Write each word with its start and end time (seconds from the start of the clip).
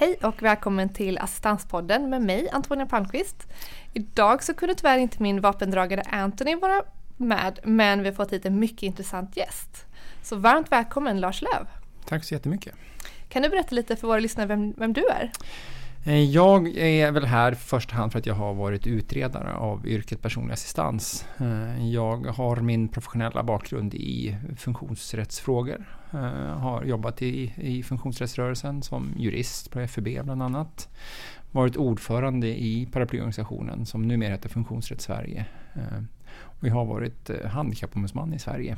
Hej 0.00 0.18
och 0.22 0.42
välkommen 0.42 0.88
till 0.88 1.18
Assistanspodden 1.18 2.10
med 2.10 2.22
mig 2.22 2.48
Antonia 2.52 2.86
Palmqvist. 2.86 3.46
Idag 3.92 4.42
så 4.42 4.54
kunde 4.54 4.74
tyvärr 4.74 4.98
inte 4.98 5.22
min 5.22 5.40
vapendragare 5.40 6.02
Anthony 6.10 6.54
vara 6.54 6.82
med 7.16 7.58
men 7.64 8.02
vi 8.02 8.08
har 8.08 8.14
fått 8.14 8.32
hit 8.32 8.46
en 8.46 8.58
mycket 8.58 8.82
intressant 8.82 9.36
gäst. 9.36 9.86
Så 10.22 10.36
varmt 10.36 10.72
välkommen 10.72 11.20
Lars 11.20 11.42
Löv. 11.42 11.66
Tack 12.04 12.24
så 12.24 12.34
jättemycket. 12.34 12.74
Kan 13.28 13.42
du 13.42 13.48
berätta 13.48 13.74
lite 13.74 13.96
för 13.96 14.06
våra 14.06 14.20
lyssnare 14.20 14.46
vem, 14.46 14.74
vem 14.76 14.92
du 14.92 15.06
är? 15.06 15.32
Eh, 16.08 16.24
jag 16.24 16.76
är 16.76 17.12
väl 17.12 17.24
här 17.24 17.52
i 17.52 17.54
första 17.54 17.94
hand 17.94 18.12
för 18.12 18.18
att 18.18 18.26
jag 18.26 18.34
har 18.34 18.54
varit 18.54 18.86
utredare 18.86 19.54
av 19.54 19.86
yrket 19.86 20.22
personlig 20.22 20.52
assistans. 20.52 21.26
Eh, 21.38 21.88
jag 21.88 22.26
har 22.26 22.56
min 22.56 22.88
professionella 22.88 23.42
bakgrund 23.42 23.94
i 23.94 24.36
funktionsrättsfrågor. 24.56 25.84
Jag 26.10 26.56
har 26.56 26.84
jobbat 26.84 27.22
i, 27.22 27.52
i 27.56 27.82
funktionsrättsrörelsen 27.82 28.82
som 28.82 29.14
jurist 29.16 29.70
på 29.70 29.86
FUB 29.86 30.04
bland 30.24 30.42
annat. 30.42 30.88
Varit 31.50 31.76
ordförande 31.76 32.48
i 32.48 32.88
paraplyorganisationen 32.92 33.86
som 33.86 34.02
numera 34.02 34.30
heter 34.30 34.48
Funktionsrätt 34.48 35.00
Sverige. 35.00 35.46
Vi 36.60 36.68
har 36.68 36.84
varit 36.84 37.30
handikappombudsman 37.44 38.34
i 38.34 38.38
Sverige 38.38 38.76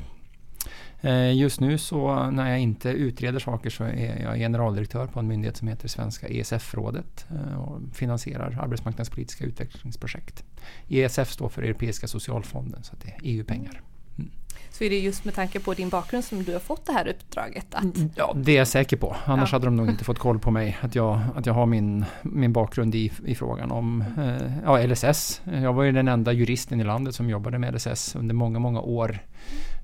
just 1.35 1.61
nu 1.61 1.79
så 1.79 2.31
när 2.31 2.51
jag 2.51 2.61
inte 2.61 2.89
utreder 2.89 3.39
saker 3.39 3.71
så 3.71 3.85
är 3.85 4.23
jag 4.23 4.37
generaldirektör 4.37 5.07
på 5.07 5.21
en 5.21 5.29
myndighet 5.29 5.57
som 5.57 5.69
heter 5.69 5.89
Svenska 5.89 6.29
ESF-rådet 6.29 7.27
eh, 7.31 7.61
och 7.61 7.81
finansierar 7.93 8.59
arbetsmarknadspolitiska 8.63 9.45
utvecklingsprojekt. 9.45 10.45
ESF 10.89 11.31
står 11.31 11.49
för 11.49 11.63
Europeiska 11.63 12.09
socialfonden 12.09 12.83
så 12.83 12.97
det 13.05 13.11
är 13.11 13.19
EU-pengar. 13.23 13.83
Mm. 14.19 14.31
Så 14.71 14.85
är 14.85 14.91
det 14.91 14.99
just 14.99 15.25
med 15.25 15.35
tanke 15.35 15.61
på 15.61 15.75
din 15.75 15.89
bakgrund 15.89 16.25
som 16.25 16.45
du 16.45 16.53
har 16.53 16.61
fått 16.61 16.87
det 16.87 16.93
här 16.93 17.09
uppdraget? 17.09 17.67
Att... 17.71 17.97
Mm, 17.97 18.11
ja, 18.17 18.35
det 18.37 18.53
är 18.53 18.57
jag 18.57 18.69
säker 18.69 18.97
på. 18.97 19.17
Annars 19.25 19.53
ja. 19.53 19.57
hade 19.57 19.67
de 19.67 19.77
nog 19.77 19.89
inte 19.89 20.05
fått 20.05 20.19
koll 20.19 20.39
på 20.39 20.51
mig. 20.51 20.79
Att 20.81 20.95
jag, 20.95 21.21
att 21.37 21.47
jag 21.47 21.55
har 21.55 21.67
min, 21.67 22.05
min 22.23 22.53
bakgrund 22.53 22.95
i, 22.95 23.13
i 23.27 23.35
frågan 23.35 23.71
om 23.71 24.05
eh, 24.19 24.53
ja, 24.65 24.87
LSS. 24.87 25.43
Jag 25.45 25.73
var 25.73 25.83
ju 25.83 25.93
den 25.93 26.09
enda 26.09 26.33
juristen 26.33 26.81
i 26.81 26.85
landet 26.85 27.15
som 27.15 27.31
jobbade 27.31 27.59
med 27.59 27.75
LSS 27.75 28.15
under 28.15 28.35
många, 28.35 28.59
många 28.59 28.81
år. 28.81 29.19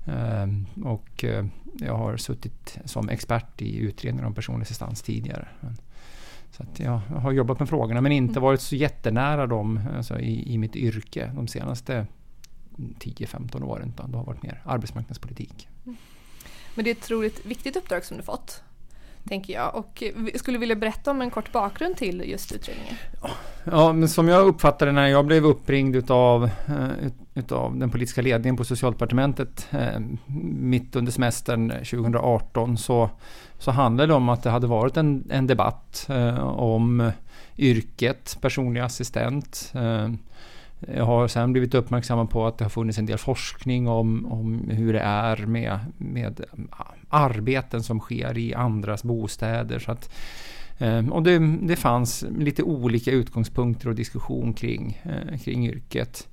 Ehm, 0.07 0.65
och 0.83 1.23
eh, 1.23 1.45
jag 1.79 1.97
har 1.97 2.17
suttit 2.17 2.77
som 2.85 3.09
expert 3.09 3.61
i 3.61 3.77
utredningar 3.77 4.27
om 4.27 4.33
personlig 4.33 4.61
assistans 4.63 5.01
tidigare. 5.01 5.47
Så 6.51 6.65
jag 6.77 6.97
har 6.97 7.31
jobbat 7.31 7.59
med 7.59 7.69
frågorna 7.69 8.01
men 8.01 8.11
inte 8.11 8.31
mm. 8.31 8.43
varit 8.43 8.61
så 8.61 8.75
jättenära 8.75 9.47
dem 9.47 9.79
alltså 9.95 10.19
i, 10.19 10.53
i 10.53 10.57
mitt 10.57 10.75
yrke 10.75 11.31
de 11.35 11.47
senaste 11.47 12.07
10-15 12.77 13.63
åren. 13.63 13.89
Utan 13.95 14.11
det 14.11 14.17
har 14.17 14.25
varit 14.25 14.43
mer 14.43 14.61
arbetsmarknadspolitik. 14.65 15.67
Mm. 15.85 15.97
Men 16.75 16.85
det 16.85 16.91
är 16.91 16.95
ett 16.95 17.03
otroligt 17.03 17.45
viktigt 17.45 17.75
uppdrag 17.75 18.05
som 18.05 18.17
du 18.17 18.23
fått 18.23 18.63
tänker 19.27 19.53
jag. 19.53 19.75
Och 19.75 20.03
skulle 20.35 20.57
vilja 20.57 20.75
berätta 20.75 21.11
om 21.11 21.21
en 21.21 21.29
kort 21.29 21.51
bakgrund 21.51 21.97
till 21.97 22.23
just 22.25 22.51
utredningen? 22.51 22.95
Ja, 23.63 23.93
men 23.93 24.09
som 24.09 24.27
jag 24.27 24.47
uppfattade 24.47 24.91
när 24.91 25.07
jag 25.07 25.25
blev 25.25 25.45
uppringd 25.45 25.95
utav, 25.95 26.43
eh, 26.43 27.09
utav 27.35 27.77
den 27.77 27.89
politiska 27.89 28.21
ledningen 28.21 28.57
på 28.57 28.63
Socialdepartementet 28.63 29.67
eh, 29.71 29.99
mitt 30.57 30.95
under 30.95 31.11
semestern 31.11 31.69
2018 31.69 32.77
så, 32.77 33.09
så 33.57 33.71
handlade 33.71 34.07
det 34.07 34.13
om 34.13 34.29
att 34.29 34.43
det 34.43 34.49
hade 34.49 34.67
varit 34.67 34.97
en, 34.97 35.27
en 35.29 35.47
debatt 35.47 36.05
eh, 36.09 36.47
om 36.47 37.11
yrket 37.57 38.37
personlig 38.41 38.81
assistent 38.81 39.73
jag 40.79 41.05
har 41.05 41.27
sen 41.27 41.51
blivit 41.51 41.75
uppmärksammad 41.75 42.29
på 42.29 42.47
att 42.47 42.57
det 42.57 42.65
har 42.65 42.69
funnits 42.69 42.97
en 42.97 43.05
del 43.05 43.17
forskning 43.17 43.87
om, 43.87 44.25
om 44.25 44.69
hur 44.69 44.93
det 44.93 44.99
är 44.99 45.45
med, 45.45 45.79
med 45.97 46.41
arbeten 47.09 47.83
som 47.83 47.99
sker 47.99 48.37
i 48.37 48.53
andras 48.53 49.03
bostäder. 49.03 49.79
Så 49.79 49.91
att, 49.91 50.13
eh, 50.77 51.07
och 51.09 51.23
det, 51.23 51.39
det 51.61 51.75
fanns 51.75 52.25
lite 52.37 52.63
olika 52.63 53.11
utgångspunkter 53.11 53.89
och 53.89 53.95
diskussion 53.95 54.53
kring, 54.53 55.01
eh, 55.03 55.37
kring 55.37 55.67
yrket. 55.67 56.27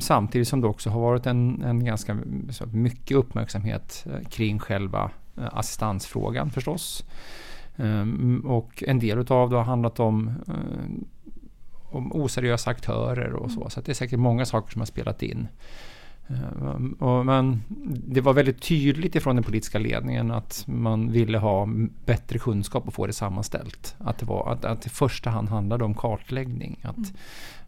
Samtidigt 0.00 0.48
som 0.48 0.60
det 0.60 0.66
också 0.66 0.90
har 0.90 1.00
varit 1.00 1.26
en, 1.26 1.62
en 1.62 1.84
ganska 1.84 2.16
mycket 2.72 3.16
uppmärksamhet 3.16 4.06
kring 4.30 4.58
själva 4.58 5.10
assistansfrågan 5.34 6.50
förstås. 6.50 7.04
Och 8.44 8.84
en 8.86 8.98
del 8.98 9.18
av 9.18 9.50
det 9.50 9.56
har 9.56 9.62
handlat 9.62 10.00
om 10.00 10.32
om 11.94 12.12
oseriösa 12.12 12.70
aktörer 12.70 13.32
och 13.32 13.50
så. 13.50 13.70
Så 13.70 13.80
det 13.80 13.92
är 13.92 13.94
säkert 13.94 14.18
många 14.18 14.46
saker 14.46 14.72
som 14.72 14.80
har 14.80 14.86
spelat 14.86 15.22
in. 15.22 15.48
Eh, 16.28 17.22
men 17.24 17.62
det 18.06 18.20
var 18.20 18.32
väldigt 18.32 18.62
tydligt 18.62 19.14
ifrån 19.14 19.36
den 19.36 19.44
politiska 19.44 19.78
ledningen 19.78 20.30
att 20.30 20.64
man 20.66 21.12
ville 21.12 21.38
ha 21.38 21.68
bättre 22.04 22.38
kunskap 22.38 22.86
och 22.88 22.94
få 22.94 23.06
det 23.06 23.12
sammanställt. 23.12 23.94
Att 23.98 24.18
det, 24.18 24.26
var, 24.26 24.52
att, 24.52 24.64
att 24.64 24.86
i 24.86 24.88
första 24.88 25.30
hand 25.30 25.48
handlade 25.48 25.84
om 25.84 25.94
kartläggning. 25.94 26.80
Att, 26.82 26.96
mm. 26.96 27.10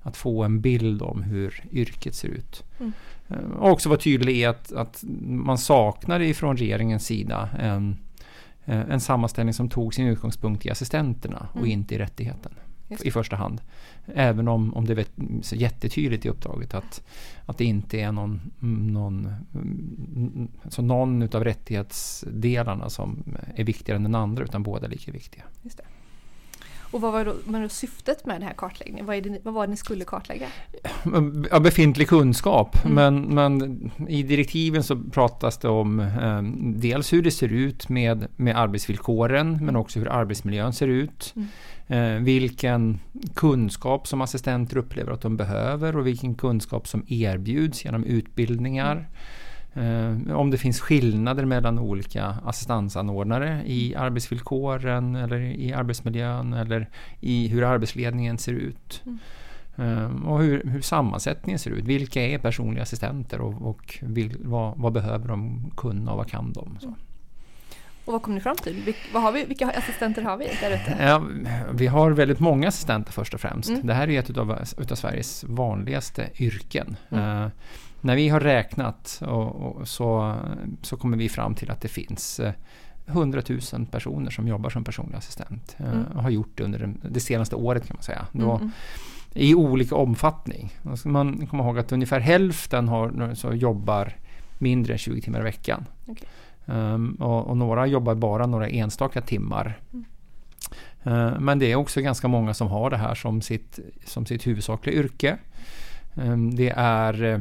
att 0.03 0.17
få 0.17 0.45
en 0.45 0.61
bild 0.61 1.03
om 1.03 1.23
hur 1.23 1.65
yrket 1.73 2.15
ser 2.15 2.29
ut. 2.29 2.65
Mm. 2.81 2.93
Eh, 3.29 3.37
och 3.59 3.71
också 3.71 3.89
vara 3.89 4.01
tydlig 4.01 4.37
i 4.37 4.45
att, 4.45 4.73
att 4.73 5.05
man 5.27 5.59
saknade 5.59 6.27
ifrån 6.27 6.57
regeringens 6.57 7.07
sida 7.07 7.49
en, 7.59 7.97
eh, 8.65 8.91
en 8.91 9.01
sammanställning 9.01 9.55
som 9.55 9.69
tog 9.69 9.95
sin 9.95 10.07
utgångspunkt 10.07 10.67
i 10.67 10.71
assistenterna 10.71 11.49
och 11.53 11.59
mm. 11.59 11.71
inte 11.71 11.95
i 11.95 11.99
rättigheten 11.99 12.53
i 12.89 13.11
första 13.11 13.37
hand. 13.37 13.61
Även 14.15 14.49
om, 14.49 14.75
om 14.75 14.87
det 14.87 14.93
är 14.93 15.07
jättetydligt 15.55 16.27
i 16.27 16.29
uppdraget 16.29 16.75
att, 16.75 17.03
att 17.47 17.59
det 17.59 17.65
inte 17.65 18.01
är 18.01 18.13
någon, 18.13 18.41
någon, 18.93 19.35
alltså 20.65 20.83
någon 20.83 21.23
utav 21.23 21.45
rättighetsdelarna 21.45 22.91
som 22.91 23.25
är 23.55 23.65
viktigare 23.65 23.97
än 23.97 24.03
den 24.03 24.15
andra 24.15 24.45
utan 24.45 24.63
båda 24.63 24.87
är 24.87 24.91
lika 24.91 25.13
viktiga. 25.13 25.43
Just 25.63 25.79
det. 25.79 25.85
Och 26.91 27.01
vad 27.01 27.13
var 27.13 27.25
då, 27.25 27.35
var 27.45 27.69
syftet 27.69 28.27
med 28.27 28.35
den 28.35 28.43
här 28.43 28.55
kartläggningen? 28.57 29.07
Vad, 29.07 29.23
det, 29.23 29.39
vad 29.43 29.55
var 29.55 29.67
det 29.67 29.71
ni 29.71 29.77
skulle 29.77 30.05
kartlägga? 30.05 30.47
Ja, 31.51 31.61
befintlig 31.61 32.09
kunskap. 32.09 32.85
Mm. 32.85 32.95
Men, 32.95 33.35
men 33.35 33.91
i 34.09 34.23
direktiven 34.23 34.83
så 34.83 34.97
pratas 35.13 35.59
det 35.59 35.69
om 35.69 36.01
eh, 36.01 36.43
dels 36.81 37.13
hur 37.13 37.23
det 37.23 37.31
ser 37.31 37.49
ut 37.49 37.89
med, 37.89 38.27
med 38.37 38.57
arbetsvillkoren 38.57 39.59
men 39.65 39.77
också 39.77 39.99
hur 39.99 40.09
arbetsmiljön 40.09 40.73
ser 40.73 40.89
ut. 40.89 41.33
Mm. 41.37 41.49
Eh, 41.89 42.15
vilken 42.15 43.01
kunskap 43.35 44.07
som 44.07 44.21
assistenter 44.21 44.77
upplever 44.77 45.13
att 45.13 45.21
de 45.21 45.37
behöver 45.37 45.97
och 45.97 46.07
vilken 46.07 46.35
kunskap 46.35 46.89
som 46.89 47.05
erbjuds 47.09 47.85
genom 47.85 48.05
utbildningar. 48.05 49.09
Eh, 49.75 50.37
om 50.37 50.51
det 50.51 50.59
finns 50.59 50.81
skillnader 50.81 51.45
mellan 51.45 51.79
olika 51.79 52.25
assistansanordnare 52.25 53.63
i 53.67 53.95
arbetsvillkoren 53.95 55.17
eller 55.17 55.41
i 55.41 55.73
arbetsmiljön 55.73 56.53
eller 56.53 56.89
i 57.21 57.49
hur 57.49 57.65
arbetsledningen 57.65 58.39
ser 58.39 58.53
ut. 58.53 59.03
Mm. 59.07 59.19
Eh, 59.77 60.29
och 60.29 60.43
hur, 60.43 60.65
hur, 60.65 60.81
sammansättningen 60.81 61.59
ser 61.59 61.71
ut. 61.71 61.85
Vilka 61.85 62.23
är 62.23 62.39
personliga 62.39 62.83
assistenter 62.83 63.41
och, 63.41 63.69
och 63.69 63.99
vill, 64.03 64.37
vad, 64.41 64.79
vad, 64.79 64.93
behöver 64.93 65.29
de 65.29 65.71
kunna 65.77 66.11
och 66.11 66.17
vad 66.17 66.29
kan 66.29 66.53
de? 66.53 66.77
Så. 66.81 66.95
Och 68.06 68.12
vad 68.12 68.22
kom 68.22 68.34
ni 68.34 68.41
fram 68.41 68.56
till? 68.56 68.83
Vil, 68.84 68.94
har 69.12 69.33
vi, 69.33 69.44
vilka 69.44 69.71
assistenter 69.71 70.22
har 70.22 70.37
vi 70.37 70.44
där 70.61 70.71
ute? 70.71 70.97
Ja, 71.00 71.22
vi 71.72 71.87
har 71.87 72.11
väldigt 72.11 72.41
många 72.41 72.69
assistenter 72.69 73.12
först 73.12 73.34
och 73.34 73.41
främst. 73.41 73.69
Mm. 73.69 73.87
Det 73.87 73.94
här 73.94 74.09
är 74.09 74.19
ett 74.19 74.39
av, 74.39 74.50
av 74.50 74.94
Sveriges 74.94 75.44
vanligaste 75.44 76.28
yrken. 76.39 76.97
Mm. 77.11 77.43
Uh, 77.43 77.49
när 78.00 78.16
vi 78.16 78.28
har 78.28 78.41
räknat 78.41 79.22
och, 79.27 79.55
och 79.56 79.89
så, 79.89 80.37
så 80.83 80.97
kommer 80.97 81.16
vi 81.16 81.28
fram 81.28 81.55
till 81.55 81.71
att 81.71 81.81
det 81.81 81.89
finns 81.89 82.41
100 83.06 83.43
eh, 83.49 83.56
000 83.72 83.87
personer 83.87 84.31
som 84.31 84.49
jobbar 84.49 84.71
som 84.71 84.84
personlig 84.84 85.16
assistent. 85.16 85.77
Eh, 85.78 85.93
mm. 85.93 86.05
och 86.05 86.22
har 86.22 86.31
gjort 86.31 86.50
det 86.55 86.65
under 86.65 86.78
det, 86.78 87.09
det 87.09 87.21
senaste 87.21 87.56
året 87.56 87.87
kan 87.87 87.97
man 87.97 88.03
säga. 88.03 88.27
Då. 88.33 88.71
I 89.34 89.55
olika 89.55 89.95
omfattning. 89.95 90.72
Då 90.83 90.97
ska 90.97 91.09
man 91.09 91.47
komma 91.47 91.65
ihåg 91.65 91.78
att 91.78 91.93
ungefär 91.93 92.21
hälften 92.21 92.89
har, 92.89 93.34
så 93.34 93.53
jobbar 93.53 94.13
mindre 94.59 94.92
än 94.92 94.98
20 94.98 95.21
timmar 95.21 95.41
i 95.41 95.42
veckan. 95.42 95.84
Okay. 96.07 96.28
Um, 96.66 97.15
och, 97.21 97.47
och, 97.47 97.57
några 97.57 97.86
jobbar 97.86 98.15
bara 98.15 98.47
några 98.47 98.68
enstaka 98.68 99.21
timmar. 99.21 99.78
Mm. 99.92 100.04
Uh, 101.07 101.41
men 101.41 101.59
det 101.59 101.72
är 101.72 101.77
också 101.77 102.01
ganska 102.01 102.28
många 102.28 102.54
som 102.54 102.68
har 102.68 102.91
det 102.91 102.97
här 102.97 103.15
som 103.15 103.42
sitt, 103.42 103.78
som 104.04 104.27
sitt 104.27 104.47
huvudsakliga 104.47 104.97
yrke. 104.97 105.36
Um, 106.15 106.57
det 106.57 106.72
är 106.77 107.24
eh, 107.24 107.41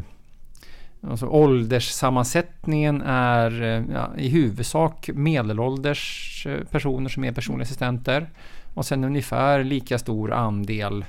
Alltså 1.10 1.28
ålderssammansättningen 1.28 3.02
är 3.06 3.62
eh, 3.62 3.84
ja, 3.94 4.10
i 4.18 4.30
huvudsak 4.30 5.10
medelålders 5.14 6.48
eh, 6.50 6.64
personer 6.64 7.10
som 7.10 7.24
är 7.24 7.32
personliga 7.32 7.64
assistenter. 7.64 8.30
Och 8.74 8.86
sen 8.86 9.04
ungefär 9.04 9.64
lika 9.64 10.00
stor 10.00 10.34
andel 10.34 11.06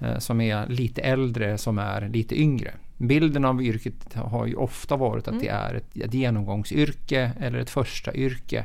eh, 0.00 0.18
som 0.18 0.40
är 0.40 0.66
lite 0.66 1.00
äldre 1.00 1.58
som 1.58 1.78
är 1.78 2.08
lite 2.08 2.40
yngre. 2.40 2.72
Bilden 3.06 3.44
av 3.44 3.62
yrket 3.62 4.14
har 4.14 4.46
ju 4.46 4.54
ofta 4.54 4.96
varit 4.96 5.28
att 5.28 5.34
mm. 5.34 5.42
det 5.42 5.48
är 5.48 5.74
ett, 5.74 5.96
ett 5.96 6.14
genomgångsyrke 6.14 7.32
eller 7.40 7.58
ett 7.58 7.70
första 7.70 8.14
yrke. 8.14 8.64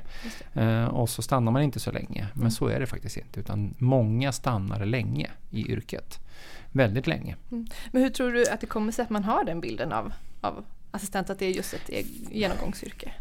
Eh, 0.54 0.86
och 0.86 1.10
så 1.10 1.22
stannar 1.22 1.52
man 1.52 1.62
inte 1.62 1.80
så 1.80 1.92
länge. 1.92 2.28
Men 2.34 2.42
mm. 2.42 2.52
så 2.52 2.68
är 2.68 2.80
det 2.80 2.86
faktiskt 2.86 3.18
inte. 3.18 3.40
Utan 3.40 3.74
många 3.78 4.32
stannar 4.32 4.86
länge 4.86 5.30
i 5.52 5.72
yrket. 5.72 6.20
Väldigt 6.72 7.08
länge. 7.08 7.36
Mm. 7.52 7.68
Men 7.92 8.02
hur 8.02 8.10
tror 8.10 8.32
du 8.32 8.48
att 8.50 8.62
det 8.62 8.68
kommer 8.68 8.92
sig 8.92 9.04
att 9.04 9.10
man 9.10 9.24
har 9.24 9.44
den 9.44 9.62
bilden 9.62 9.94
av 9.94 10.14
av 10.42 10.66
assistent 10.92 11.30
att 11.30 11.40
det 11.40 11.46
är 11.46 11.50
just 11.50 11.74
ett 11.74 11.90
genomgångsyrke? 12.32 13.12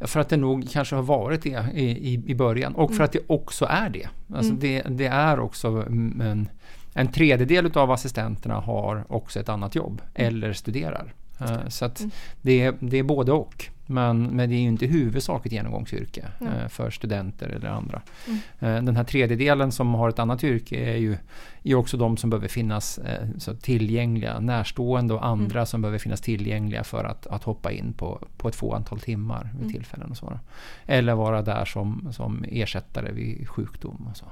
För 0.00 0.20
att 0.20 0.28
det 0.28 0.36
nog 0.36 0.70
kanske 0.70 0.94
har 0.96 1.02
varit 1.02 1.42
det 1.42 1.66
i, 1.74 1.84
i, 1.84 2.22
i 2.26 2.34
början 2.34 2.74
och 2.74 2.90
för 2.90 2.94
Mm. 2.94 3.04
att 3.04 3.12
det 3.12 3.20
också 3.26 3.64
är 3.64 3.88
det. 3.88 4.08
Alltså 4.34 4.52
Mm. 4.52 4.60
det, 4.60 4.82
det 4.88 5.06
är 5.06 5.40
också 5.40 5.68
en, 5.68 6.48
en 6.94 7.08
tredjedel 7.12 7.72
av 7.78 7.90
assistenterna 7.90 8.54
har 8.54 9.04
också 9.08 9.40
ett 9.40 9.48
annat 9.48 9.74
jobb 9.74 10.02
eller 10.14 10.52
studerar. 10.52 11.14
Eh, 11.40 11.68
Så 11.68 11.84
att 11.84 12.00
Mm. 12.00 12.10
det, 12.42 12.62
är, 12.62 12.74
det 12.80 12.96
är 12.98 13.02
både 13.02 13.32
och. 13.32 13.64
Men, 13.86 14.22
men 14.26 14.48
det 14.48 14.54
är 14.54 14.58
ju 14.60 14.68
inte 14.68 14.84
i 14.84 14.88
huvudsak 14.88 15.46
ett 15.46 15.52
genomgångsyrke 15.52 16.24
Mm. 16.40 16.68
för 16.68 16.90
studenter 16.90 17.48
eller 17.48 17.68
andra. 17.68 18.02
Mm. 18.26 18.38
Eh, 18.76 18.82
Den 18.84 18.96
här 18.96 19.04
tredjedelen 19.04 19.72
som 19.72 19.94
har 19.94 20.08
ett 20.08 20.18
annat 20.18 20.44
yrke 20.44 20.76
är 20.76 20.96
ju 20.96 21.16
är 21.62 21.74
också 21.74 21.96
de 21.96 22.16
som 22.16 22.30
behöver 22.30 22.48
finnas 22.48 23.00
så 23.38 23.54
tillgängliga, 23.54 24.40
närstående 24.40 25.14
och 25.14 25.26
andra 25.26 25.58
Mm. 25.58 25.66
som 25.66 25.82
behöver 25.82 25.98
finnas 25.98 26.20
tillgängliga 26.20 26.84
för 26.84 27.04
att, 27.04 27.26
att 27.26 27.42
hoppa 27.44 27.72
in 27.72 27.92
på, 27.92 28.26
på 28.36 28.48
ett 28.48 28.54
få 28.54 28.72
antal 28.74 29.00
timmar 29.00 29.50
vid 29.52 29.60
Mm. 29.62 29.72
tillfällen. 29.72 30.10
Och 30.10 30.16
så. 30.16 30.38
Eller 30.86 31.14
vara 31.14 31.42
där 31.42 31.64
som, 31.64 32.08
som 32.12 32.44
ersättare 32.48 33.12
vid 33.12 33.48
sjukdom. 33.48 34.08
Och 34.10 34.16
så. 34.16 34.26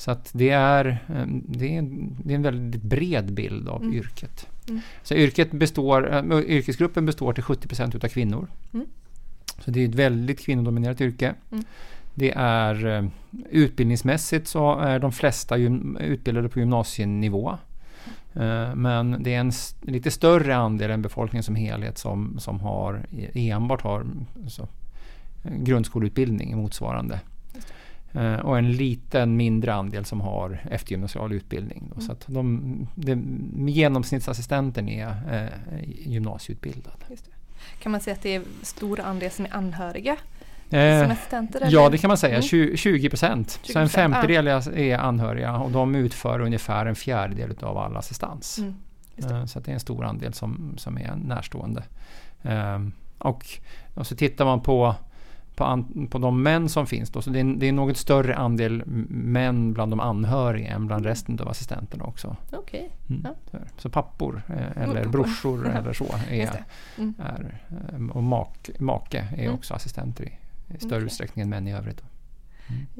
Så 0.00 0.10
att 0.10 0.30
det 0.32 0.50
är, 0.50 0.86
eh, 0.86 1.26
det 1.28 1.74
är, 1.74 1.78
en, 1.78 2.16
det 2.24 2.32
är 2.32 2.36
en 2.36 2.42
väldigt 2.42 2.82
bred 2.82 3.32
bild 3.32 3.68
av 3.68 3.82
Mm. 3.82 3.94
yrket. 3.94 4.46
Mm. 4.68 4.80
Så 5.02 5.14
yrket 5.14 5.52
består, 5.52 6.14
äh, 6.14 6.40
yrkesgruppen 6.40 7.06
består 7.06 7.32
till 7.32 7.42
70% 7.42 7.96
utav 7.96 8.08
kvinnor. 8.08 8.48
Mm. 8.72 8.86
Så 9.58 9.70
det 9.70 9.80
är 9.80 9.88
ett 9.88 9.94
väldigt 9.94 10.40
kvinnodominerat 10.40 11.00
yrke. 11.00 11.34
Mm. 11.52 11.64
Det 12.14 12.32
är 12.36 12.86
eh, 12.86 13.04
utbildningsmässigt 13.50 14.48
så 14.48 14.78
är 14.78 14.98
de 14.98 15.12
flesta 15.12 15.56
utbildade 16.00 16.48
på 16.48 16.58
gymnasienivå. 16.58 17.58
Men 18.74 19.22
det 19.22 19.34
är 19.34 19.40
en 19.40 19.52
lite 19.82 20.10
större 20.10 20.56
andel 20.56 20.90
än 20.90 21.02
befolkningen 21.02 21.42
som 21.42 21.54
helhet 21.54 21.98
som, 21.98 22.36
som 22.38 22.60
har 22.60 23.06
enbart 23.34 23.82
har 23.82 24.06
så, 24.48 24.62
eh, 25.44 25.62
grundskoleutbildning 25.62 26.56
motsvarande. 26.56 27.20
Eh, 28.12 28.34
Och 28.34 28.58
en 28.58 28.72
liten 28.72 29.36
mindre 29.36 29.74
andel 29.74 30.04
som 30.04 30.20
har 30.20 30.60
eftergymnasial 30.70 31.32
utbildning. 31.32 31.84
Då. 31.88 31.94
Mm. 31.94 32.06
Så 32.06 32.12
att 32.12 32.24
de, 32.26 32.88
de, 32.94 33.68
genomsnittsassistenten 33.68 34.88
är 34.88 35.08
eh, 35.30 35.88
gymnasieutbildad. 36.10 36.92
Kan 37.82 37.92
man 37.92 38.00
säga 38.00 38.14
att 38.14 38.22
det 38.22 38.34
är 38.34 38.42
stor 38.62 39.00
andel 39.00 39.30
som 39.30 39.44
är 39.44 39.54
anhöriga 39.54 40.16
Eh, 40.72 41.02
som 41.02 41.10
assistenter? 41.12 41.60
eller? 41.60 41.72
Ja, 41.72 41.88
det 41.88 41.98
kan 41.98 42.08
man 42.08 42.16
säga. 42.18 42.34
Mm. 42.34 42.42
20, 42.42 42.76
20 42.76 43.08
procent. 43.10 43.60
Så 43.62 43.78
en 43.78 43.86
20%, 43.86 43.88
femtedel 43.88 44.46
är 44.48 44.78
är 44.78 44.98
anhöriga 44.98 45.56
och 45.56 45.70
de 45.70 45.94
utför 45.94 46.40
ungefär 46.40 46.86
en 46.86 46.94
fjärdedel 46.94 47.56
av 47.62 47.78
all 47.78 47.96
assistans. 47.96 48.58
Mm. 48.58 48.74
Det. 49.16 49.34
Eh, 49.34 49.44
Så 49.44 49.60
det 49.60 49.70
är 49.70 49.74
en 49.74 49.80
stor 49.80 50.04
andel 50.04 50.32
som, 50.34 50.74
som 50.76 50.98
är 50.98 51.14
närstående. 51.16 51.82
Ehm, 52.42 52.92
Och, 53.18 53.46
och 53.94 54.06
så 54.06 54.16
tittar 54.16 54.44
man 54.44 54.60
på, 54.60 54.94
på, 55.60 55.64
an, 55.66 56.06
på 56.10 56.18
de 56.18 56.42
män 56.42 56.68
som 56.68 56.86
finns 56.86 57.10
då, 57.10 57.22
så 57.22 57.30
det 57.30 57.40
är, 57.40 57.44
det 57.44 57.68
är 57.68 57.72
något 57.72 57.96
större 57.96 58.36
andel 58.36 58.82
män 59.08 59.72
bland 59.72 59.92
de 59.92 60.00
anhöriga 60.00 60.68
än 60.70 60.86
bland 60.86 61.06
resten 61.06 61.40
av 61.40 61.48
assistenterna 61.48 62.04
också. 62.04 62.36
Okej, 62.52 62.90
Mm. 63.10 63.26
Ja. 63.50 63.58
Så, 63.78 63.90
pappor 63.90 64.42
eh, 64.48 64.82
eller 64.82 64.94
pappor. 64.94 65.10
brorsor 65.10 65.68
eller 65.68 65.92
så 65.92 66.04
är. 66.30 66.64
Mm. 66.98 67.14
är 67.18 67.60
eh, 67.92 68.10
och 68.16 68.22
mak, 68.22 68.70
make 68.78 69.18
är 69.36 69.42
Mm. 69.42 69.54
också 69.54 69.74
assistenter 69.74 70.24
i, 70.24 70.32
i 70.74 70.78
större 70.78 70.94
Okej. 70.96 71.06
utsträckning 71.06 71.42
än 71.42 71.48
män 71.50 71.68
i 71.68 71.72
övrigt. 71.74 71.96
Då. 71.96 72.04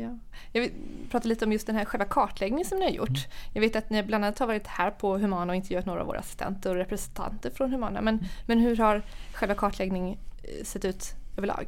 Ja. 0.03 0.19
Jag 0.53 0.61
vill 0.61 0.71
prata 1.11 1.29
lite 1.29 1.45
om 1.45 1.53
just 1.53 1.67
den 1.67 1.77
här 1.77 1.85
själva 1.85 2.05
kartläggningen 2.05 2.67
som 2.67 2.79
ni 2.79 2.85
har 2.85 2.93
gjort. 2.93 3.09
Mm. 3.09 3.21
Jag 3.53 3.61
vet 3.61 3.77
att 3.77 3.91
ni 3.91 4.03
bland 4.03 4.25
annat 4.25 4.39
har 4.39 4.47
varit 4.47 4.67
här 4.67 4.91
på 4.91 5.19
Humana 5.19 5.53
och 5.53 5.57
intervjuat 5.57 5.87
några 5.87 6.01
av 6.01 6.07
våra 6.07 6.19
assistenter 6.19 6.71
och 6.71 6.77
representanter 6.77 7.51
från 7.51 7.71
Humana. 7.73 8.01
Men, 8.01 8.15
Mm. 8.15 8.27
men 8.47 8.59
hur 8.59 8.77
har 8.77 9.03
själva 9.33 9.55
kartläggningen 9.55 10.19
eh, 10.43 10.65
sett 10.65 10.85
ut 10.85 11.15
överlag? 11.41 11.65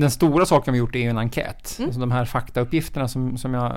Den 0.00 0.10
stora 0.10 0.46
saken 0.46 0.72
vi 0.72 0.78
gjort 0.78 0.94
är 0.96 1.10
en 1.10 1.18
enkät. 1.18 1.76
Mm. 1.78 1.88
Alltså 1.88 2.00
de 2.00 2.10
här 2.10 2.24
faktauppgifterna 2.24 3.08
som, 3.08 3.36
som 3.36 3.54
jag 3.54 3.72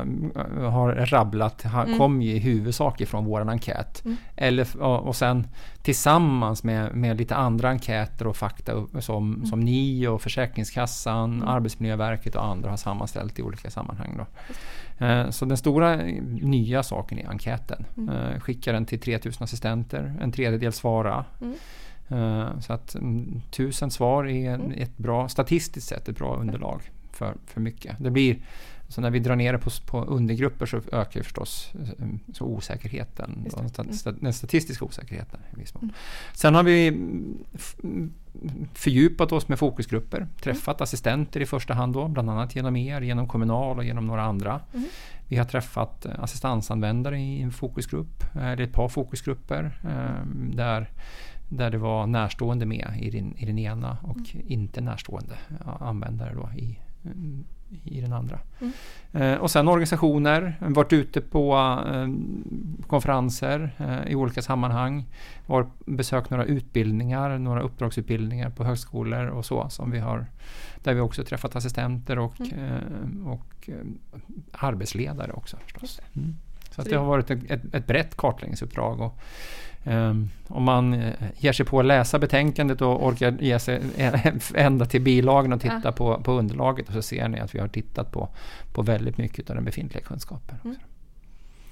äh, 0.58 0.70
har 0.72 0.94
rabblat 0.94 1.66
Mm. 1.66 1.98
kom 1.98 2.22
ju 2.22 2.32
i 2.32 2.40
huvudsak 2.40 3.02
ifrån 3.02 3.26
vår 3.26 3.50
enkät. 3.50 4.06
Mm. 4.06 4.18
Eller, 4.36 4.82
och, 4.82 5.16
sen 5.16 5.48
tillsammans 5.82 6.64
med, 6.64 6.96
med 6.96 7.18
lite 7.18 7.36
andra 7.36 7.70
enkäter 7.70 8.28
och 8.28 8.36
fakta 8.38 8.86
som, 9.00 9.34
Mm. 9.34 9.46
som 9.46 9.60
ni 9.60 10.08
och 10.08 10.22
Försäkringskassan, 10.22 11.34
Mm. 11.34 11.48
Arbetsmiljöverket 11.48 12.36
och 12.36 12.46
andra 12.46 12.70
har 12.70 12.78
sammanställt 12.78 13.40
i 13.40 13.42
olika 13.44 13.70
sammanhang. 13.70 14.18
Då. 14.18 14.26
Eh, 15.06 15.30
Så 15.30 15.46
den 15.46 15.58
stora 15.58 15.94
eh, 15.94 16.24
nya 16.24 16.84
saken 16.84 17.20
är 17.20 17.30
enkäten. 17.30 17.86
Mm. 17.98 18.10
Eh, 18.16 18.40
Skickar 18.40 18.74
den 18.74 18.86
till 18.86 19.00
3000 19.00 19.44
assistenter, 19.44 20.14
en 20.22 20.32
tredjedel 20.32 20.74
svarar. 20.74 21.26
Mm. 22.08 22.42
Eh, 22.42 22.60
Så 22.60 22.74
att 22.74 22.96
mm, 22.96 23.42
tusen 23.52 23.92
svar 23.92 24.28
är 24.28 24.54
Mm. 24.56 24.72
ett 24.72 24.98
bra, 24.98 25.30
statistiskt 25.30 25.88
sett 25.88 26.10
ett 26.10 26.18
bra 26.18 26.36
underlag 26.36 26.82
för, 27.12 27.36
för 27.46 27.62
mycket. 27.62 27.96
Det 28.00 28.10
blir, 28.12 28.38
så 28.88 29.02
när 29.02 29.10
vi 29.12 29.20
drar 29.20 29.36
ner 29.36 29.54
det 29.54 29.60
på, 29.60 29.70
på 29.86 30.04
undergrupper 30.04 30.66
så 30.66 30.82
ökar 30.92 31.24
förstås 31.24 31.72
eh, 32.00 32.06
så 32.34 32.46
osäkerheten, 32.46 33.42
Just 33.44 33.56
det. 33.58 33.62
den, 33.64 33.70
sta- 33.72 33.82
Mm. 33.84 33.94
sta- 33.94 34.22
den 34.24 34.34
statistiska 34.34 34.86
osäkerheten. 34.86 35.40
I 35.56 35.60
viss 35.60 35.74
mån. 35.74 35.84
Mm. 35.84 35.96
Sen 36.34 36.56
har 36.56 36.64
vi 36.64 36.88
mm, 36.88 37.38
mm, 37.84 38.12
fördjupat 38.74 39.32
oss 39.32 39.48
med 39.48 39.60
fokusgrupper, 39.60 40.28
träffat 40.42 40.82
assistenter 40.82 41.40
i 41.40 41.46
första 41.46 41.74
hand 41.74 41.94
då, 41.94 42.08
bland 42.08 42.30
annat 42.30 42.56
genom 42.56 42.76
er, 42.76 43.02
genom 43.02 43.28
Kommunal 43.28 43.78
och 43.78 43.84
genom 43.86 44.08
några 44.08 44.24
andra. 44.24 44.62
Mm. 44.74 44.86
Vi 45.28 45.38
har 45.38 45.46
träffat 45.46 46.06
eh, 46.06 46.12
assistansanvändare 46.20 47.20
i 47.20 47.42
en 47.42 47.52
fokusgrupp, 47.52 48.24
eller 48.36 48.64
ett 48.64 48.74
par 48.74 48.90
fokusgrupper 48.90 49.72
där, 50.56 50.90
där 51.50 51.70
det 51.72 51.78
var 51.78 52.08
närstående 52.08 52.66
med 52.66 52.88
i 53.00 53.10
den, 53.10 53.38
i 53.38 53.46
den 53.46 53.58
ena 53.60 53.98
och 54.02 54.18
inte 54.48 54.82
närstående 54.82 55.36
användare 55.80 56.34
då 56.34 56.50
i, 56.60 56.80
mm, 57.06 57.44
i 57.84 58.02
den 58.02 58.14
andra. 58.14 58.40
Mm. 58.62 58.74
Eh, 59.12 59.38
och 59.40 59.52
sen 59.52 59.68
organisationer, 59.68 60.56
varit 60.60 60.94
ute 60.94 61.22
på 61.22 61.54
eh, 61.94 62.08
konferenser 62.88 63.72
eh, 63.78 64.12
i 64.12 64.16
olika 64.16 64.42
sammanhang. 64.42 65.06
Var, 65.46 65.68
besökt 65.86 66.30
några 66.30 66.46
utbildningar, 66.46 67.38
några 67.38 67.62
uppdragsutbildningar 67.62 68.50
på 68.50 68.64
högskolor 68.64 69.26
och 69.28 69.46
så 69.46 69.70
som 69.70 69.92
vi 69.92 70.00
har 70.00 70.26
där 70.84 70.94
vi 70.94 71.00
också 71.02 71.24
träffat 71.24 71.56
assistenter 71.56 72.20
och, 72.20 72.42
Mm. 72.42 72.60
eh, 73.24 73.28
och 73.28 73.70
eh, 73.70 73.76
arbetsledare 74.52 75.32
också 75.32 75.58
förstås. 75.58 76.02
Mm. 76.16 76.36
Så 76.70 76.74
Så 76.74 76.82
det 76.82 76.90
det- 76.90 76.98
har 76.98 77.06
varit 77.06 77.30
ett, 77.32 77.52
ett, 77.52 77.74
ett 77.76 77.88
brett 77.88 78.18
kartläggningsuppdrag. 78.18 79.02
Och, 79.02 79.20
ehm, 79.84 80.30
om 80.48 80.64
man 80.64 80.94
eh, 80.94 81.14
ger 81.38 81.54
sig 81.54 81.66
på 81.66 81.80
att 81.80 81.86
läsa 81.86 82.20
betänkandet 82.20 82.82
och 82.82 83.06
orkar 83.08 83.32
ge 83.40 83.60
sig 83.60 83.82
ända 84.56 84.86
till 84.86 85.02
bilagan 85.02 85.54
och 85.54 85.62
titta 85.62 85.82
Ja. 85.84 85.92
på, 85.92 86.22
på 86.22 86.32
underlaget 86.32 86.88
och 86.88 86.94
så 86.94 87.02
ser 87.02 87.28
ni 87.28 87.40
att 87.40 87.56
vi 87.56 87.60
har 87.60 87.68
tittat 87.68 88.12
på, 88.12 88.30
på 88.74 88.82
väldigt 88.82 89.18
mycket 89.18 89.50
av 89.50 89.56
den 89.56 89.66
befintliga 89.66 90.04
kunskapen. 90.04 90.56
Mm. 90.64 90.76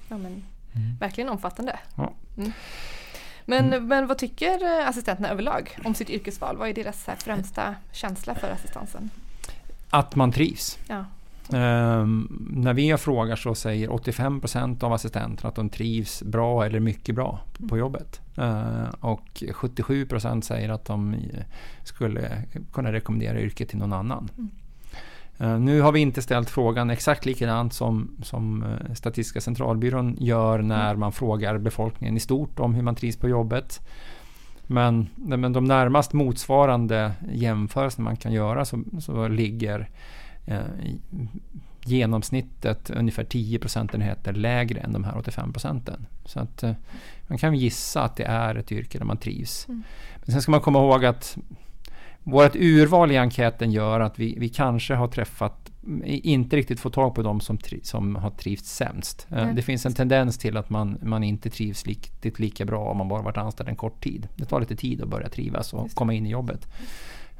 Ja, 0.08 0.18
men, 0.18 0.42
Mm. 0.74 0.96
verkligen 1.00 1.30
omfattande. 1.30 1.78
Ja. 1.96 2.12
Mm. 2.36 2.52
Men, 3.44 3.86
men 3.88 4.06
vad 4.06 4.18
tycker 4.18 4.80
eh, 4.80 4.88
assistenterna 4.88 5.28
överlag 5.28 5.78
om 5.84 5.94
sitt 5.94 6.10
yrkesval? 6.10 6.56
Vad 6.56 6.68
är 6.68 6.74
deras 6.74 7.08
främsta 7.18 7.74
känsla 7.92 8.34
för 8.34 8.50
assistansen? 8.50 9.10
Att 9.90 10.14
man 10.16 10.32
trivs. 10.32 10.78
Ja. 10.88 11.04
Ehm, 11.54 12.28
när 12.50 12.74
vi 12.74 12.96
frågar 12.96 13.36
så 13.36 13.54
säger 13.54 13.88
85% 13.88 14.84
av 14.84 14.92
assistenterna 14.92 15.48
att 15.48 15.54
de 15.54 15.68
trivs 15.68 16.22
bra 16.22 16.66
eller 16.66 16.80
mycket 16.80 17.14
bra 17.14 17.40
på 17.68 17.78
jobbet. 17.78 18.20
Ehm, 18.36 18.86
och 19.00 19.42
77% 19.52 20.42
säger 20.42 20.68
att 20.68 20.84
de 20.84 21.14
eh, 21.14 21.20
skulle 21.84 22.42
kunna 22.72 22.92
rekommendera 22.92 23.40
yrket 23.40 23.68
till 23.68 23.78
någon 23.78 23.92
annan. 23.92 24.28
Mm. 24.38 24.50
Ehm, 25.38 25.64
nu 25.64 25.80
har 25.80 25.92
vi 25.92 26.00
inte 26.00 26.22
ställt 26.22 26.50
frågan 26.50 26.90
exakt 26.90 27.26
likadant 27.26 27.72
som, 27.72 28.10
som 28.22 28.62
eh, 28.62 28.94
Statistiska 28.94 29.40
centralbyrån 29.40 30.16
gör 30.20 30.62
när 30.62 30.96
man 30.96 31.12
frågar 31.12 31.58
befolkningen 31.58 32.16
i 32.16 32.20
stort 32.20 32.60
om 32.60 32.74
hur 32.74 32.82
man 32.82 32.94
trivs 32.94 33.16
på 33.16 33.28
jobbet. 33.28 33.80
Men, 34.66 35.08
men 35.16 35.52
de 35.52 35.64
närmast 35.64 36.12
motsvarande 36.12 37.12
jämförelser 37.32 38.02
man 38.02 38.16
kan 38.16 38.32
göra 38.32 38.64
så, 38.64 38.82
så 39.00 39.28
ligger 39.28 39.88
genomsnittet 41.84 42.90
ungefär 42.90 43.24
10 43.24 43.58
procentenheter 43.58 44.32
lägre 44.32 44.80
än 44.80 44.92
de 44.92 45.04
här 45.04 45.18
85 45.18 45.52
procenten. 45.52 46.06
Så 46.24 46.40
att 46.40 46.62
eh, 46.62 46.72
man 47.26 47.38
kan 47.38 47.54
gissa 47.54 48.02
att 48.02 48.16
det 48.16 48.24
är 48.24 48.54
ett 48.54 48.72
yrke 48.72 48.98
där 48.98 49.04
man 49.04 49.16
trivs. 49.16 49.68
Mm. 49.68 49.82
Men 50.16 50.32
sen 50.32 50.42
ska 50.42 50.50
man 50.50 50.60
komma 50.60 50.78
ihåg 50.78 51.04
att 51.04 51.36
vårt 52.22 52.56
urval 52.56 53.12
i 53.12 53.18
enkäten 53.18 53.72
gör 53.72 54.00
att 54.00 54.18
vi, 54.18 54.38
vi 54.38 54.48
kanske 54.48 54.94
har 54.94 55.08
träffat 55.08 55.72
inte 56.04 56.56
riktigt 56.56 56.80
få 56.80 56.90
tag 56.90 57.14
på 57.14 57.22
de 57.22 57.40
som, 57.40 57.58
tri, 57.58 57.80
som 57.82 58.16
har 58.16 58.30
trivts 58.30 58.76
sämst. 58.76 59.26
Eh, 59.30 59.44
Nej, 59.44 59.54
Det 59.54 59.62
finns 59.62 59.86
en 59.86 59.94
tendens 59.94 60.38
till 60.38 60.56
att 60.56 60.70
man, 60.70 60.98
man 61.02 61.24
inte 61.24 61.50
trivs 61.50 61.86
riktigt 61.86 62.38
lika 62.38 62.64
bra 62.64 62.84
om 62.84 62.96
man 62.96 63.08
bara 63.08 63.22
varit 63.22 63.36
anställd 63.36 63.68
en 63.68 63.76
kort 63.76 64.04
tid. 64.04 64.28
Det 64.36 64.44
tar 64.44 64.60
lite 64.60 64.76
tid 64.76 65.02
att 65.02 65.08
börja 65.08 65.28
trivas 65.28 65.72
och 65.72 65.90
komma 65.94 66.14
in 66.14 66.26
i 66.26 66.30
jobbet. 66.30 66.68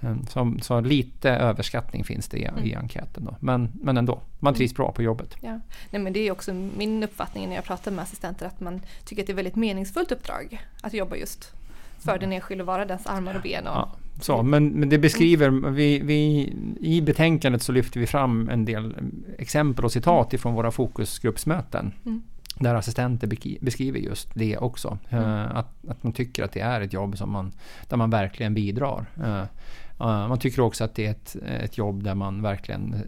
Eh, 0.03 0.17
Så, 0.29 0.55
så 0.63 0.81
lite 0.81 1.31
överskattning 1.31 2.05
finns 2.05 2.29
det 2.29 2.39
i, 2.39 2.43
i 2.43 2.47
Mm. 2.73 2.79
enkäten. 2.79 3.25
Då. 3.25 3.37
Men, 3.41 3.73
men 3.83 3.97
ändå, 3.97 4.21
man 4.39 4.55
trivs 4.55 4.75
bra 4.75 4.93
på 4.93 5.03
jobbet. 5.03 5.37
Ja. 5.41 5.61
Nej, 5.91 6.03
men 6.03 6.13
det 6.13 6.21
är 6.21 6.33
också 6.33 6.53
min 6.53 7.03
uppfattning 7.03 7.49
när 7.49 7.55
jag 7.55 7.65
pratar 7.65 7.91
med 7.91 8.03
assistenter 8.03 8.47
att 8.47 8.61
man 8.61 8.81
tycker 9.05 9.23
att 9.23 9.27
det 9.27 9.31
är 9.31 9.35
ett 9.35 9.39
väldigt 9.39 9.57
meningsfullt 9.57 10.13
uppdrag 10.13 10.61
att 10.81 10.95
jobba 10.95 11.17
just 11.17 11.53
för 11.99 12.19
den 12.19 12.33
enskilde 12.33 12.63
och 12.63 12.67
vara 12.67 12.85
dens 12.85 13.07
armar 13.07 13.35
och 13.35 13.43
ben 13.43 13.67
och 13.67 13.75
Ja, 13.75 13.91
så, 14.21 14.43
men, 14.43 14.69
men 14.69 14.89
det 14.89 14.99
beskriver, 14.99 15.71
vi, 15.71 15.99
vi, 15.99 16.53
i 16.81 17.01
betänkandet 17.01 17.63
så 17.63 17.73
lyfter 17.73 18.01
vi 18.01 18.07
fram 18.07 18.49
en 18.49 18.65
del 18.65 18.95
exempel 19.39 19.85
och 19.85 19.93
citat 19.93 20.33
ifrån 20.33 20.55
våra 20.55 20.71
fokusgruppsmöten. 20.71 21.93
Mm. 22.05 22.23
Där 22.59 22.75
assistenter 22.75 23.27
beskriver 23.61 23.99
just 23.99 24.35
det 24.35 24.57
också. 24.57 24.99
Mm. 25.09 25.25
Uh, 25.25 25.57
att, 25.57 25.89
att 25.89 26.03
man 26.03 26.13
tycker 26.13 26.45
att 26.45 26.53
det 26.53 26.61
är 26.61 26.81
ett 26.81 26.93
jobb 26.93 27.19
som 27.19 27.31
man, 27.31 27.53
där 27.89 27.97
man 27.97 28.11
verkligen 28.11 28.55
bidrar. 28.55 29.07
Uh, 30.01 30.29
man 30.29 30.39
tycker 30.39 30.63
också 30.63 30.85
att 30.85 30.95
det 30.95 31.07
är 31.07 31.11
ett, 31.11 31.37
ett 31.43 31.79
jobb 31.79 32.03
där 32.03 32.15
man 32.15 32.43
verkligen 32.43 33.05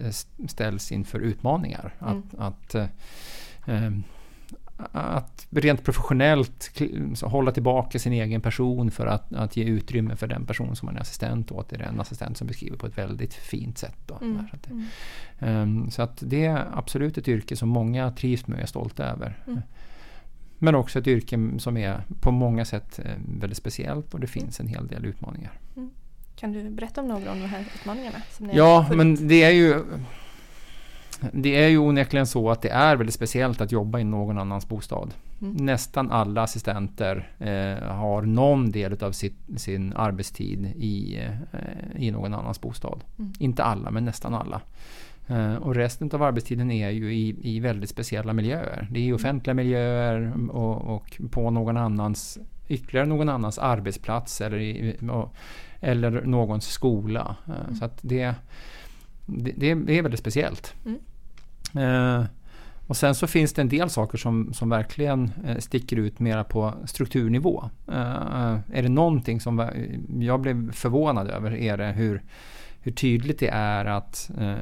ställs 0.49 0.93
inför 0.93 1.21
utmaningar. 1.21 1.95
Mm. 2.01 2.23
Att, 2.39 2.75
att 2.75 2.91
att 4.93 5.47
rent 5.51 5.85
professionellt 5.85 6.83
hålla 7.23 7.53
tillbaka 7.53 7.99
sin 7.99 8.13
egen 8.13 8.41
person 8.41 8.91
för 8.91 9.07
att, 9.07 9.33
att 9.33 9.57
ge 9.57 9.65
utrymme 9.65 10.17
för 10.17 10.27
den 10.27 10.47
person 10.47 10.77
som 10.77 10.87
man 10.87 10.97
är 10.97 11.01
assistent 11.01 11.53
åt. 11.53 11.69
Det 11.69 11.77
är 11.77 11.81
en 11.81 12.01
assistent 12.01 12.37
som 12.37 12.47
beskriver 12.47 12.77
på 12.77 12.87
ett 12.87 12.99
väldigt 12.99 13.35
fint 13.35 13.79
sätt. 13.79 13.97
Då, 14.07 14.19
mm. 14.23 14.47
så, 14.51 14.57
att, 14.57 14.69
um, 15.41 15.91
så 15.91 16.03
att 16.03 16.23
det 16.27 16.45
är 16.45 16.67
absolut 16.73 17.19
ett 17.19 17.29
yrke 17.29 17.57
som 17.57 17.69
många 17.69 18.13
trivs 18.13 18.47
med 18.47 18.57
och 18.57 18.63
är 18.63 18.67
stolta 18.67 19.05
över. 19.05 19.39
Mm. 19.47 19.61
Men 20.59 20.75
också 20.75 20.99
ett 20.99 21.07
yrke 21.07 21.51
som 21.59 21.77
är 21.77 22.03
på 22.21 22.31
många 22.31 22.65
sätt 22.65 22.99
eh, 22.99 23.13
väldigt 23.39 23.59
speciellt 23.59 24.15
och 24.15 24.21
det 24.21 24.27
finns 24.27 24.61
en 24.61 24.69
hel 24.69 24.87
del 24.87 25.05
utmaningar. 25.05 25.61
Mm. 25.77 25.91
Kan 26.37 26.53
du 26.53 26.71
berätta 26.71 27.01
om 27.01 27.09
några 27.09 27.31
av 27.31 27.37
de 27.37 27.47
här 27.47 27.65
utmaningarna? 27.75 28.19
ja, 28.53 28.87
men 28.91 29.29
det 29.29 29.43
är 29.43 29.51
ju 29.51 29.85
det 31.33 31.65
är 31.65 31.69
ju 31.69 31.79
onekligen 31.79 32.27
så 32.27 32.51
att 32.51 32.63
det 32.63 32.69
är 32.69 32.97
väldigt 32.97 33.15
speciellt 33.15 33.61
att 33.61 33.73
jobba 33.73 33.99
i 33.99 34.05
någon 34.05 34.39
annans 34.39 34.69
bostad. 34.69 35.15
Mm. 35.43 35.57
Nästan 35.57 36.11
alla 36.11 36.43
assistenter 36.43 37.29
eh, 37.39 37.89
har 37.89 38.23
någon 38.23 38.71
del 38.71 39.05
av 39.05 39.13
sitt, 39.13 39.37
sin 39.57 39.93
arbetstid 39.93 40.67
i, 40.77 41.19
eh, 41.19 42.03
i 42.03 42.11
någon 42.11 42.35
annans 42.35 42.61
bostad. 42.61 43.05
Mm. 43.19 43.33
Inte 43.39 43.65
alla, 43.65 43.91
men 43.91 44.05
nästan 44.05 44.35
alla. 44.35 44.61
Eh, 45.27 45.55
och 45.55 45.75
resten 45.75 46.11
av 46.13 46.23
arbetstiden 46.23 46.71
är 46.71 46.91
ju 46.91 47.15
i, 47.15 47.37
i 47.43 47.61
väldigt 47.61 47.91
speciella 47.91 48.33
miljöer. 48.33 48.89
Det 48.91 49.01
är 49.01 49.05
mm. 49.05 49.15
offentliga 49.15 49.55
miljöer 49.55 50.33
och, 50.51 50.95
och 50.95 51.21
på 51.31 51.51
någon 51.51 51.77
annans, 51.77 52.39
ytterligare 52.69 53.07
någon 53.07 53.29
annans 53.29 53.59
arbetsplats 53.59 54.41
eller, 54.41 54.59
i, 54.59 54.97
och, 55.11 55.35
eller 55.85 56.23
någons 56.23 56.67
skola. 56.67 57.37
Eh, 57.47 57.61
mm. 57.61 57.75
Så 57.75 57.85
att 57.85 57.99
det 58.01 58.35
det, 59.27 59.75
det, 59.75 59.99
är 59.99 60.03
väldigt 60.03 60.21
speciellt. 60.21 60.75
Mm. 60.85 60.99
Eh, 61.75 62.27
och 62.87 62.97
sen 62.97 63.15
så 63.15 63.27
finns 63.27 63.53
det 63.53 63.63
en 63.63 63.69
del 63.69 63.91
saker 63.91 64.19
som, 64.19 64.55
som 64.55 64.69
verkligen 64.69 65.31
eh, 65.47 65.59
sticker 65.59 65.97
ut 65.97 66.19
mera 66.19 66.45
på 66.45 66.75
strukturnivå. 66.85 67.71
Eh, 67.89 68.59
är 68.73 68.83
det 68.83 68.89
någonting 68.89 69.41
som 69.41 69.69
jag 70.21 70.41
blev 70.41 70.73
förvånad 70.73 71.29
över 71.31 71.55
är 71.55 71.77
det 71.77 71.93
hur, 71.93 72.23
hur 72.81 72.93
tydligt 72.93 73.39
det 73.39 73.49
är 73.49 73.85
att 73.85 74.31
eh, 74.39 74.57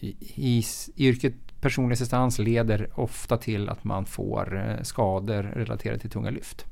i, 0.00 0.16
i 0.34 0.64
yrket 0.96 1.34
personlig 1.60 1.92
assistans 1.92 2.38
leder 2.38 2.90
ofta 2.94 3.36
till 3.36 3.68
att 3.68 3.84
man 3.84 4.06
får 4.06 4.56
eh, 4.56 4.82
skador 4.82 5.42
relaterade 5.42 5.98
till 5.98 6.10
tunga 6.10 6.30
lyft. 6.30 6.64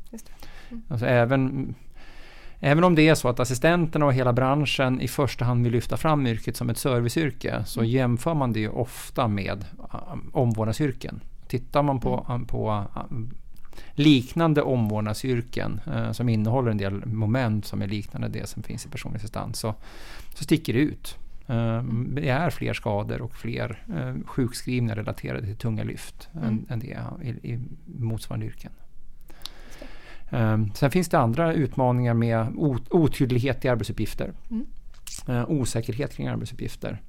Mm. 0.71 0.83
Alltså 0.89 1.07
även 1.07 1.75
Även 2.61 2.85
om 2.85 2.95
det 2.95 3.09
är 3.09 3.15
så 3.15 3.29
att 3.29 3.41
assistenterna 3.41 4.07
och 4.07 4.15
hela 4.15 4.33
branschen 4.33 5.01
i 5.01 5.09
första 5.09 5.45
hand 5.45 5.65
vill 5.65 5.73
lyfta 5.73 5.97
fram 5.97 6.27
yrket 6.27 6.57
som 6.57 6.71
ett 6.71 6.79
serviceyrke 6.79 7.65
så 7.67 7.81
mm. 7.81 7.91
jämför 7.91 8.35
man 8.35 8.53
det 8.53 8.69
ofta 8.69 9.29
med 9.29 9.65
um, 10.13 10.31
omvårdnadsyrken. 10.33 11.21
Tittar 11.49 11.83
man 11.83 12.01
på, 12.01 12.27
mm. 12.29 12.41
um, 12.41 12.47
på 12.47 12.85
um, 13.11 13.35
liknande 13.93 14.63
omvårdnadsyrken 14.63 15.81
uh, 15.87 16.13
som 16.13 16.29
innehåller 16.29 16.71
en 16.71 16.79
del 16.79 17.07
moment 17.07 17.67
som 17.67 17.83
är 17.83 17.87
liknande 17.87 18.29
det 18.29 18.49
som 18.49 18.63
finns 18.63 18.87
i 18.87 18.89
personlig 18.89 19.19
assistans 19.19 19.59
så, 19.59 19.75
så 20.35 20.45
sticker 20.45 20.73
det 20.73 20.79
ut. 20.79 21.19
Uh, 21.51 21.83
det 22.09 22.29
är 22.29 22.51
fler 22.51 22.75
skador 22.75 23.23
och 23.23 23.37
fler 23.37 23.83
uh, 23.97 24.27
sjukskrivningar 24.27 24.97
relaterade 24.97 25.47
till 25.47 25.57
tunga 25.57 25.85
lyft 25.85 26.29
mm. 26.35 26.45
än, 26.45 26.67
än 26.71 26.79
det 26.79 26.99
i, 27.23 27.53
i 27.53 27.61
motsvarande 27.87 28.47
yrken. 28.47 28.73
Ehm, 30.31 30.71
sen 30.75 30.91
finns 30.91 31.09
det 31.09 31.19
andra 31.19 31.53
utmaningar 31.53 32.15
med 32.15 32.47
otydlighet 32.91 33.65
i 33.65 33.69
arbetsuppgifter. 33.69 34.33
Mm. 34.51 34.67
Eh, 35.29 35.51
osäkerhet 35.51 36.17
kring 36.17 36.27
arbetsuppgifter. 36.27 37.01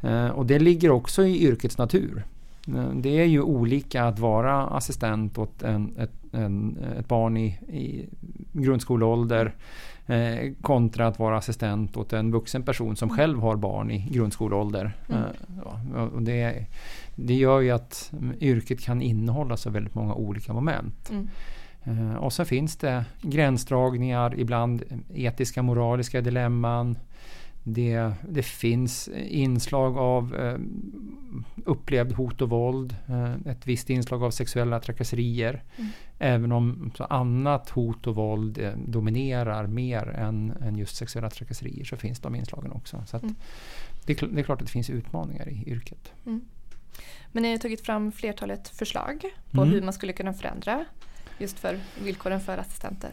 Eh, 0.00 0.28
och 0.28 0.46
det 0.46 0.58
ligger 0.58 0.90
också 0.90 1.24
i 1.24 1.42
yrkets 1.44 1.78
natur. 1.78 2.24
Det 2.94 3.20
är 3.20 3.24
ju 3.24 3.40
olika 3.40 4.04
att 4.04 4.18
vara 4.18 4.66
assistent 4.66 5.38
åt 5.38 5.62
en, 5.62 5.96
ett, 5.98 6.12
en, 6.32 6.78
ett 6.98 7.08
barn 7.08 7.36
i, 7.36 7.46
i 7.68 8.08
grundskoleålder 8.52 9.54
eh, 10.06 10.52
kontra 10.60 11.06
att 11.06 11.18
vara 11.18 11.36
assistent 11.36 11.96
åt 11.96 12.12
en 12.12 12.32
vuxen 12.32 12.62
person 12.62 12.96
som 12.96 13.10
själv 13.10 13.40
har 13.40 13.56
barn 13.56 13.90
i 13.90 14.08
grundskoleålder. 14.10 14.96
Mm. 15.08 15.22
Eh, 15.94 16.02
och 16.02 16.22
det, 16.22 16.66
det 17.14 17.34
gör 17.34 17.60
ju 17.60 17.70
att 17.70 18.12
yrket 18.40 18.80
kan 18.80 19.02
innehålla 19.02 19.56
så 19.56 19.70
väldigt 19.70 19.94
många 19.94 20.14
olika 20.14 20.52
moment. 20.52 21.10
Mm. 21.10 21.28
Eh, 21.86 22.14
och 22.14 22.32
så 22.32 22.44
finns 22.44 22.76
det 22.76 23.04
gränsdragningar, 23.22 24.40
ibland 24.40 24.82
etiska 25.14 25.62
moraliska 25.62 26.20
dilemman. 26.20 26.98
Det, 27.68 28.12
det 28.28 28.42
finns 28.42 29.08
inslag 29.28 29.98
av 29.98 30.36
eh, 30.36 30.58
upplevd 31.64 32.12
hot 32.12 32.42
och 32.42 32.50
våld, 32.50 32.96
eh, 33.06 33.52
ett 33.52 33.66
visst 33.66 33.90
inslag 33.90 34.22
av 34.22 34.30
sexuella 34.30 34.80
trakasserier. 34.80 35.62
Mm. 35.76 35.90
Även 36.18 36.52
om 36.52 36.92
annat 36.98 37.70
hot 37.70 38.06
och 38.06 38.14
våld 38.14 38.58
eh, 38.58 38.72
dominerar 38.76 39.66
mer 39.66 40.08
än, 40.08 40.52
än 40.60 40.76
just 40.76 40.96
sexuella 40.96 41.30
trakasserier 41.30 41.84
så 41.84 41.96
finns 41.96 42.20
de 42.20 42.34
inslagen 42.34 42.72
också. 42.72 43.04
Så 43.06 43.16
mm. 43.16 43.34
det, 44.04 44.22
är, 44.22 44.26
det, 44.26 44.40
är 44.40 44.44
klart 44.44 44.60
att 44.60 44.66
det 44.66 44.72
finns 44.72 44.90
utmaningar 44.90 45.48
i 45.48 45.64
yrket. 45.66 46.12
Mm. 46.26 46.40
Men 47.32 47.42
ni 47.42 47.50
har 47.50 47.58
tagit 47.58 47.80
fram 47.80 48.12
flertalet 48.12 48.68
förslag 48.68 49.24
på 49.50 49.62
mm. 49.62 49.74
hur 49.74 49.82
man 49.82 49.92
skulle 49.92 50.12
kunna 50.12 50.32
förändra 50.32 50.84
just 51.38 51.58
för 51.58 51.78
villkoren 52.04 52.40
för 52.40 52.58
assistenter. 52.58 53.10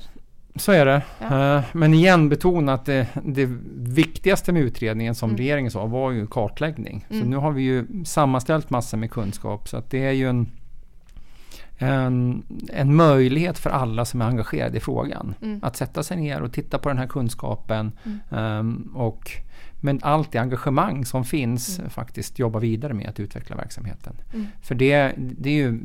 Så 0.55 0.71
är 0.71 0.85
det. 0.85 1.01
Ja. 1.19 1.57
Eh, 1.57 1.63
men 1.73 1.93
igen 1.93 2.29
betona 2.29 2.73
att 2.73 2.85
det, 2.85 3.07
det, 3.23 3.49
viktigaste 3.75 4.51
med 4.51 4.61
utredningen 4.61 5.15
som 5.15 5.29
mm. 5.29 5.37
regeringen 5.37 5.71
sa 5.71 5.85
var 5.85 6.11
ju 6.11 6.27
kartläggning. 6.27 7.05
Mm. 7.09 7.21
Så 7.21 7.29
nu 7.29 7.37
har 7.37 7.51
vi 7.51 7.61
ju 7.63 7.87
sammanställt 8.05 8.69
massor 8.69 8.97
med 8.97 9.11
kunskap 9.11 9.67
så 9.67 9.77
att 9.77 9.89
det 9.89 10.05
är 10.05 10.11
ju 10.11 10.29
en, 10.29 10.51
en, 11.77 12.43
en 12.73 12.95
möjlighet 12.95 13.59
för 13.59 13.69
alla 13.69 14.05
som 14.05 14.21
är 14.21 14.25
engagerade 14.25 14.77
i 14.77 14.79
frågan. 14.79 15.35
Mm. 15.41 15.59
Att 15.63 15.75
sätta 15.75 16.03
sig 16.03 16.17
ner 16.17 16.41
och 16.41 16.53
titta 16.53 16.79
på 16.79 16.89
den 16.89 16.97
här 16.97 17.07
kunskapen 17.07 17.91
um, 18.29 18.91
och 18.95 19.31
med 19.81 19.99
allt 20.01 20.31
det 20.31 20.39
engagemang 20.39 21.05
som 21.05 21.25
finns 21.25 21.79
mm. 21.79 21.89
faktiskt 21.89 22.39
jobba 22.39 22.59
vidare 22.59 22.93
med 22.93 23.09
att 23.09 23.19
utveckla 23.19 23.55
verksamheten. 23.55 24.15
Mm. 24.33 24.47
För 24.61 24.75
det, 24.75 25.13
det 25.17 25.49
är 25.49 25.53
ju 25.53 25.79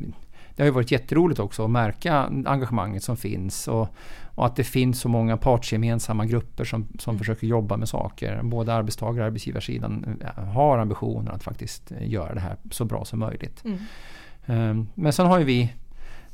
det 0.59 0.63
har 0.63 0.67
ju 0.67 0.73
varit 0.73 0.91
jätteroligt 0.91 1.39
också 1.39 1.63
att 1.63 1.69
märka 1.69 2.15
engagemanget 2.45 3.03
som 3.03 3.17
finns 3.17 3.67
och, 3.67 3.87
och 4.35 4.45
att 4.45 4.55
det 4.55 4.63
finns 4.63 4.99
så 4.99 5.09
många 5.09 5.37
partsgemensamma 5.37 6.25
grupper 6.25 6.63
som, 6.63 6.87
som 6.99 7.11
mm. 7.11 7.19
försöker 7.19 7.47
jobba 7.47 7.77
med 7.77 7.89
saker. 7.89 8.41
Både 8.43 8.73
arbetstagare 8.73 9.21
och 9.21 9.27
arbetsgivarsidan 9.27 10.21
eh, 10.21 10.43
har 10.43 10.77
ambitionen 10.77 11.27
att 11.27 11.43
faktiskt 11.43 11.91
eh, 11.91 12.09
göra 12.09 12.33
det 12.33 12.39
här 12.39 12.57
så 12.71 12.85
bra 12.85 13.05
som 13.05 13.19
möjligt. 13.19 13.63
Mm. 13.65 13.77
Ehm, 14.45 14.87
men 14.95 15.13
sen 15.13 15.25
har 15.25 15.39
ju 15.39 15.45
vi 15.45 15.73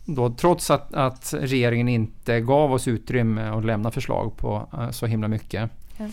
då, 0.05 0.29
trots 0.29 0.72
att, 0.72 0.94
att 0.94 1.34
regeringen 1.39 1.88
inte 1.88 2.41
gav 2.41 2.74
oss 2.74 2.88
utrymme 2.88 3.41
att 3.41 3.65
lämna 3.65 3.91
förslag 3.91 4.38
på 4.38 4.70
eh, 4.74 4.89
så 4.89 5.05
himla 5.05 5.27
mycket 5.27 5.70
mm. 5.98 6.12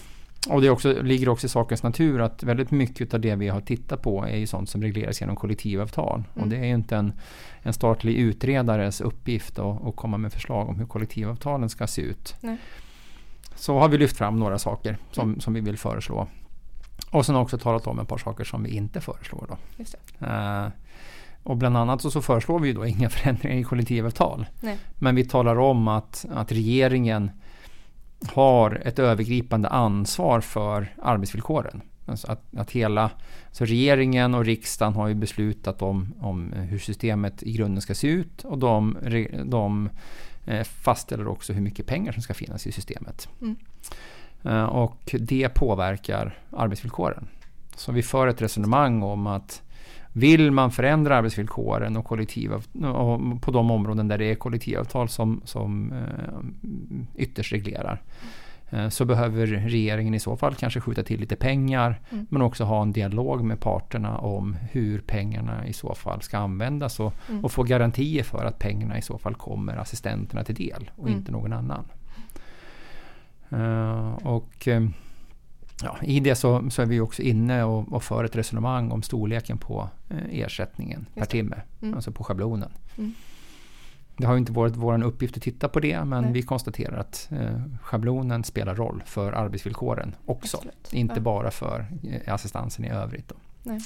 Och 0.48 0.62
det 0.62 0.70
också, 0.70 1.02
ligger 1.02 1.28
också 1.28 1.46
i 1.46 1.50
sakens 1.50 1.82
natur 1.82 2.20
att 2.20 2.42
väldigt 2.42 2.70
mycket 2.70 3.14
av 3.14 3.20
det 3.20 3.34
vi 3.34 3.48
har 3.48 3.60
tittat 3.60 4.02
på 4.02 4.24
är 4.24 4.36
ju 4.36 4.46
sånt 4.46 4.68
som 4.68 4.82
regleras 4.82 5.20
genom 5.20 5.36
kollektivavtal. 5.36 6.24
Mm. 6.34 6.44
Och 6.44 6.50
det 6.50 6.56
är 6.56 6.64
ju 6.64 6.74
inte 6.74 6.96
en, 6.96 7.12
en 7.62 7.72
statlig 7.72 8.16
utredares 8.16 9.00
uppgift 9.00 9.58
att, 9.58 9.86
att 9.86 9.96
komma 9.96 10.18
med 10.18 10.32
förslag 10.32 10.68
om 10.68 10.78
hur 10.78 10.86
kollektivavtalen 10.86 11.68
ska 11.68 11.86
se 11.86 12.02
ut. 12.02 12.34
Nej. 12.40 12.56
Så 13.54 13.78
har 13.78 13.88
vi 13.88 13.98
lyft 13.98 14.16
fram 14.16 14.36
några 14.36 14.58
saker 14.58 14.98
som, 15.10 15.28
mm. 15.28 15.40
som 15.40 15.54
vi 15.54 15.60
vill 15.60 15.78
föreslå. 15.78 16.28
Och 17.10 17.26
sen 17.26 17.36
också 17.36 17.58
talat 17.58 17.86
om 17.86 17.98
ett 17.98 18.08
par 18.08 18.18
saker 18.18 18.44
som 18.44 18.62
vi 18.62 18.70
inte 18.70 19.00
föreslår. 19.00 19.46
Då. 19.48 19.84
Uh, 20.26 20.68
och 21.42 21.56
bland 21.56 21.76
annat 21.76 22.02
så, 22.02 22.10
så 22.10 22.22
föreslår 22.22 22.58
vi 22.58 22.72
då 22.72 22.86
inga 22.86 23.10
förändringar 23.10 23.56
i 23.56 23.64
kollektivavtal. 23.64 24.46
Nej. 24.60 24.78
Men 24.98 25.14
vi 25.14 25.24
talar 25.24 25.58
om 25.58 25.88
att, 25.88 26.26
att 26.30 26.52
regeringen 26.52 27.30
har 28.26 28.82
ett 28.84 28.98
övergripande 28.98 29.68
ansvar 29.68 30.40
för 30.40 30.94
arbetsvillkoren. 31.02 31.82
Alltså 32.06 32.32
att, 32.32 32.56
att 32.56 32.70
hela, 32.70 33.10
så 33.50 33.64
regeringen 33.64 34.34
och 34.34 34.44
riksdagen 34.44 34.94
har 34.94 35.08
ju 35.08 35.14
beslutat 35.14 35.82
om, 35.82 36.14
om 36.20 36.52
hur 36.52 36.78
systemet 36.78 37.42
i 37.42 37.52
grunden 37.52 37.82
ska 37.82 37.94
se 37.94 38.08
ut 38.08 38.44
och 38.44 38.58
de, 38.58 38.96
de 39.44 39.90
eh, 40.46 40.64
fastställer 40.64 41.28
också 41.28 41.52
hur 41.52 41.62
mycket 41.62 41.86
pengar 41.86 42.12
som 42.12 42.22
ska 42.22 42.34
finnas 42.34 42.66
i 42.66 42.72
systemet. 42.72 43.28
Mm. 43.40 43.56
Eh, 44.42 44.64
och 44.64 45.14
det 45.20 45.48
påverkar 45.48 46.38
arbetsvillkoren. 46.50 47.28
Så 47.76 47.92
vi 47.92 48.02
för 48.02 48.26
ett 48.26 48.42
resonemang 48.42 49.02
om 49.02 49.26
att 49.26 49.62
vill 50.12 50.50
man 50.50 50.70
förändra 50.70 51.16
arbetsvillkoren 51.16 51.96
och 51.96 52.08
på 53.40 53.50
de 53.50 53.70
områden 53.70 54.08
där 54.08 54.18
det 54.18 54.24
är 54.30 54.34
kollektivavtal 54.34 55.08
som, 55.08 55.40
som 55.44 55.92
eh, 55.92 57.22
ytterst 57.22 57.52
reglerar 57.52 58.02
eh, 58.70 58.88
så 58.88 59.04
behöver 59.04 59.46
regeringen 59.46 60.14
i 60.14 60.20
så 60.20 60.36
fall 60.36 60.54
kanske 60.54 60.80
skjuta 60.80 61.02
till 61.02 61.20
lite 61.20 61.36
pengar 61.36 62.00
Mm. 62.10 62.26
men 62.30 62.42
också 62.42 62.64
ha 62.64 62.82
en 62.82 62.92
dialog 62.92 63.44
med 63.44 63.60
parterna 63.60 64.18
om 64.18 64.56
hur 64.72 65.00
pengarna 65.00 65.66
i 65.66 65.72
så 65.72 65.94
fall 65.94 66.22
ska 66.22 66.38
användas 66.38 67.00
och, 67.00 67.14
Mm. 67.28 67.44
och 67.44 67.52
få 67.52 67.62
garantier 67.62 68.22
för 68.22 68.44
att 68.44 68.58
pengarna 68.58 68.98
i 68.98 69.02
så 69.02 69.18
fall 69.18 69.34
kommer 69.34 69.76
assistenterna 69.76 70.44
till 70.44 70.54
del 70.54 70.90
och 70.96 71.06
Mm. 71.06 71.18
inte 71.18 71.32
någon 71.32 71.52
annan. 71.52 71.84
Eh, 73.50 74.12
och 74.26 74.68
eh, 74.68 74.82
ja, 75.84 75.96
I 76.02 76.20
det 76.20 76.34
så, 76.34 76.70
så 76.70 76.82
är 76.82 76.86
vi 76.86 77.00
också 77.00 77.22
inne 77.22 77.64
och, 77.64 77.92
och 77.92 78.02
för 78.02 78.24
ett 78.24 78.36
resonemang 78.36 78.90
om 78.90 79.02
storleken 79.02 79.58
på 79.58 79.88
eh, 80.10 80.40
ersättningen 80.40 81.06
per 81.14 81.24
timme, 81.24 81.56
Mm. 81.82 81.94
alltså 81.94 82.12
på 82.12 82.24
schablonen. 82.24 82.70
Mm. 82.98 83.12
Det 84.16 84.26
har 84.26 84.34
ju 84.34 84.38
inte 84.38 84.52
varit 84.52 84.76
vår 84.76 85.02
uppgift 85.02 85.36
att 85.36 85.42
titta 85.42 85.68
på 85.68 85.80
det 85.80 86.04
men 86.04 86.22
Nej. 86.24 86.32
vi 86.32 86.42
konstaterar 86.42 86.96
att 86.98 87.28
eh, 87.32 87.60
schablonen 87.82 88.44
spelar 88.44 88.74
roll 88.74 89.02
för 89.06 89.32
arbetsvillkoren 89.32 90.14
också. 90.26 90.56
Absolut. 90.56 90.92
Inte 90.92 91.14
Ja. 91.14 91.20
bara 91.20 91.50
för 91.50 91.86
eh, 92.10 92.34
assistansen 92.34 92.84
i 92.84 92.90
övrigt. 92.90 93.28
Då. 93.28 93.34
Nej. 93.62 93.80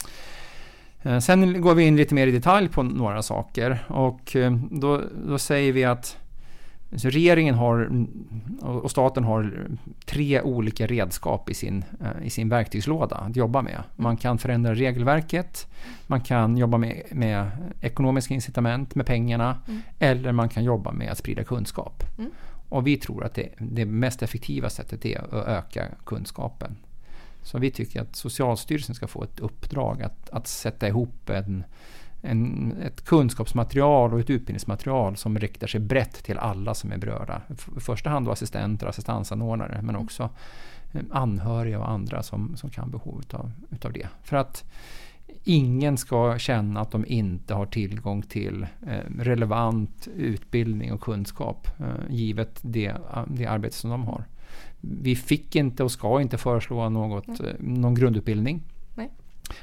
Eh, 1.02 1.18
Sen 1.18 1.60
går 1.60 1.74
vi 1.74 1.84
in 1.86 1.96
lite 1.96 2.14
mer 2.14 2.26
i 2.26 2.30
detalj 2.30 2.68
på 2.68 2.82
några 2.82 3.22
saker 3.22 3.84
och 3.88 4.36
eh, 4.36 4.52
då, 4.70 5.02
då 5.26 5.38
säger 5.38 5.72
vi 5.72 5.84
att 5.84 6.16
så 6.96 7.10
regeringen 7.10 7.54
har 7.54 8.06
och 8.60 8.84
och 8.84 8.90
staten 8.90 9.24
har 9.24 9.68
tre 10.04 10.40
olika 10.40 10.86
redskap 10.86 11.50
i 11.50 11.54
sin, 11.54 11.84
eh, 12.00 12.26
i 12.26 12.30
sin 12.30 12.48
verktygslåda 12.48 13.16
att 13.16 13.36
jobba 13.36 13.62
med. 13.62 13.82
Man 13.96 14.16
kan 14.16 14.38
förändra 14.38 14.74
regelverket, 14.74 15.66
man 16.06 16.20
kan 16.20 16.56
jobba 16.56 16.78
med, 16.78 17.02
med 17.10 17.50
ekonomiska 17.80 18.34
incitament 18.34 18.94
med 18.94 19.06
pengarna 19.06 19.58
Mm. 19.68 19.82
eller 19.98 20.32
man 20.32 20.48
kan 20.48 20.64
jobba 20.64 20.92
med 20.92 21.10
att 21.10 21.18
sprida 21.18 21.44
kunskap. 21.44 22.02
Mm. 22.18 22.30
Och 22.68 22.86
vi 22.86 22.96
tror 22.96 23.24
att 23.24 23.34
det, 23.34 23.48
det 23.58 23.84
mest 23.84 24.22
effektiva 24.22 24.70
sättet 24.70 25.04
är 25.04 25.18
att 25.18 25.46
öka 25.46 25.88
kunskapen. 26.04 26.76
Så 27.42 27.58
vi 27.58 27.70
tycker 27.70 28.00
att 28.00 28.16
Socialstyrelsen 28.16 28.94
ska 28.94 29.06
få 29.06 29.22
ett 29.24 29.40
uppdrag 29.40 30.02
att, 30.02 30.30
att 30.30 30.46
sätta 30.46 30.88
ihop 30.88 31.30
en, 31.30 31.64
en, 32.26 32.72
ett 32.82 33.04
kunskapsmaterial 33.04 34.12
och 34.12 34.20
ett 34.20 34.30
utbildningsmaterial 34.30 35.16
som 35.16 35.38
riktar 35.38 35.66
sig 35.66 35.80
brett 35.80 36.24
till 36.24 36.38
alla 36.38 36.74
som 36.74 36.92
är 36.92 36.98
berörda. 36.98 37.42
I 37.76 37.80
första 37.80 38.10
hand 38.10 38.28
assistenter 38.28 38.86
och 38.86 38.90
assistansanordnare 38.90 39.80
men 39.82 39.96
också 39.96 40.30
eh, 40.92 41.00
anhöriga 41.10 41.78
och 41.78 41.90
andra 41.90 42.22
som, 42.22 42.56
som 42.56 42.70
kan 42.70 42.90
behov 42.90 43.20
utav, 43.20 43.52
utav 43.70 43.92
det. 43.92 44.08
För 44.22 44.36
att 44.36 44.64
ingen 45.44 45.96
ska 45.96 46.38
känna 46.38 46.80
att 46.80 46.90
de 46.90 47.04
inte 47.06 47.54
har 47.54 47.66
tillgång 47.66 48.22
till 48.22 48.66
eh, 48.86 49.18
relevant 49.18 50.08
utbildning 50.16 50.92
och 50.92 51.00
kunskap 51.00 51.68
eh, 51.78 52.14
givet 52.14 52.58
det, 52.62 52.94
det 53.26 53.46
arbete 53.46 53.76
som 53.76 53.90
de 53.90 54.04
har. 54.04 54.24
Vi 54.80 55.16
fick 55.16 55.56
inte 55.56 55.84
och 55.84 55.92
ska 55.92 56.20
inte 56.20 56.38
föreslå 56.38 56.88
något, 56.88 57.40
någon 57.58 57.94
grundutbildning. 57.94 58.62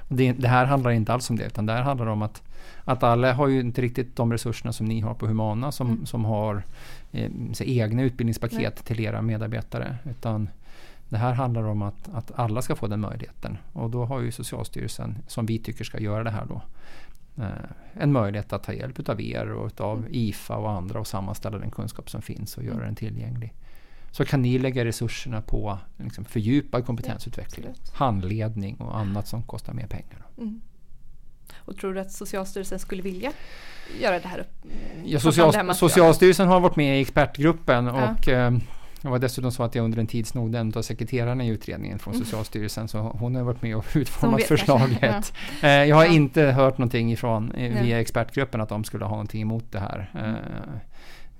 Det, 0.07 0.31
det 0.31 0.47
här 0.47 0.65
handlar 0.65 0.91
inte 0.91 1.13
alls 1.13 1.29
om 1.29 1.35
det 1.35 1.45
utan 1.45 1.65
det 1.65 1.73
här 1.73 1.81
handlar 1.81 2.07
om 2.07 2.21
att, 2.21 2.41
att 2.83 3.03
alla 3.03 3.33
har 3.33 3.47
ju 3.47 3.59
inte 3.59 3.81
riktigt 3.81 4.15
de 4.15 4.31
resurserna 4.31 4.73
som 4.73 4.85
ni 4.85 4.99
har 5.01 5.13
på 5.13 5.27
Humana 5.27 5.71
som, 5.71 5.87
Mm. 5.87 6.05
som 6.05 6.25
har 6.25 6.63
eh, 7.11 7.31
egna 7.59 8.01
utbildningspaket 8.03 8.57
Nej. 8.59 8.71
till 8.85 8.99
era 8.99 9.21
medarbetare. 9.21 9.95
Utan 10.09 10.49
det 11.09 11.17
här 11.17 11.33
handlar 11.33 11.63
om 11.63 11.81
att, 11.81 12.09
att 12.13 12.31
alla 12.35 12.61
ska 12.61 12.75
få 12.75 12.87
den 12.87 12.99
möjligheten. 12.99 13.57
Och 13.73 13.89
då 13.89 14.05
har 14.05 14.19
ju 14.19 14.31
Socialstyrelsen, 14.31 15.17
som 15.27 15.45
vi 15.45 15.59
tycker 15.59 15.83
ska 15.83 15.99
göra 15.99 16.23
det 16.23 16.29
här 16.31 16.45
då, 16.45 16.61
eh, 17.43 17.47
en 17.99 18.11
möjlighet 18.11 18.53
att 18.53 18.63
ta 18.63 18.73
hjälp 18.73 19.09
av 19.09 19.21
er 19.21 19.51
och 19.51 19.81
av 19.81 19.97
Mm. 19.97 20.09
IFA 20.11 20.55
och 20.57 20.71
andra 20.71 20.99
och 20.99 21.07
sammanställa 21.07 21.57
den 21.57 21.71
kunskap 21.71 22.09
som 22.09 22.21
finns 22.21 22.57
och 22.57 22.63
göra 22.63 22.75
Mm. 22.75 22.85
den 22.85 22.95
tillgänglig. 22.95 23.53
Så 24.13 24.25
kan 24.25 24.41
ni 24.41 24.57
lägga 24.59 24.85
resurserna 24.85 25.41
på 25.41 25.77
liksom, 25.97 26.25
fördjupad 26.25 26.85
kompetensutveckling, 26.85 27.67
absolut. 27.69 27.93
handledning 27.97 28.75
och 28.75 28.97
annat 28.99 29.27
som 29.27 29.43
kostar 29.43 29.73
mer 29.73 29.87
pengar. 29.87 30.25
Mm. 30.37 30.61
Och 31.55 31.77
tror 31.77 31.93
du 31.93 31.99
att 31.99 32.11
Socialstyrelsen 32.11 32.79
skulle 32.79 33.01
vilja 33.01 33.31
göra 34.01 34.19
det 34.19 34.27
här? 34.27 34.37
Ja, 34.37 34.45
det 35.05 35.11
här 35.11 35.19
social? 35.19 35.75
Socialstyrelsen 35.75 36.47
har 36.47 36.59
varit 36.59 36.75
med 36.75 36.97
i 36.97 37.01
expertgruppen 37.01 37.85
Ja. 37.85 37.91
och 38.19 38.27
eh, 38.27 38.51
det 39.01 39.09
var 39.09 39.19
dessutom 39.19 39.51
så 39.51 39.63
att 39.63 39.75
jag 39.75 39.85
under 39.85 39.99
en 39.99 40.07
tid 40.07 40.27
snodde 40.27 40.59
en 40.59 40.73
av 40.75 40.81
sekreterarna 40.81 41.43
i 41.43 41.47
utredningen 41.47 41.99
från 41.99 42.13
Mm. 42.13 42.25
Socialstyrelsen 42.25 42.87
så 42.87 42.99
hon 42.99 43.35
har 43.35 43.43
varit 43.43 43.61
med 43.61 43.75
och 43.75 43.85
utformat 43.95 44.39
vet 44.39 44.47
förslaget. 44.47 45.33
Eh, 45.63 45.69
jag 45.69 45.95
har 45.95 46.05
Ja. 46.05 46.11
inte 46.11 46.41
hört 46.43 46.77
någonting 46.77 47.11
ifrån 47.11 47.51
eh, 47.51 47.83
via 47.83 48.01
expertgruppen 48.01 48.61
att 48.61 48.69
de 48.69 48.83
skulle 48.83 49.05
ha 49.05 49.11
någonting 49.11 49.41
emot 49.41 49.71
det 49.71 49.79
här. 49.79 50.11
Mm. 50.13 50.35
Eh, 50.35 50.39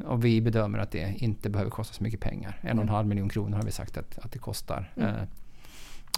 och 0.06 0.26
vi 0.26 0.42
bedömer 0.42 0.80
att 0.80 0.92
det 0.92 1.14
inte 1.18 1.50
behöver 1.50 1.72
kosta 1.72 1.94
så 1.94 2.04
mycket 2.04 2.20
pengar. 2.20 2.60
En 2.62 2.68
och 2.68 2.72
en 2.72 2.80
Mm. 2.80 2.96
halv 2.96 3.08
miljon 3.08 3.30
kronor 3.30 3.58
har 3.58 3.64
vi 3.64 3.72
sagt 3.72 3.98
att, 3.98 4.20
att 4.20 4.32
det 4.32 4.40
kostar. 4.40 4.92
Mm. 4.96 5.10
Eh, 5.10 5.22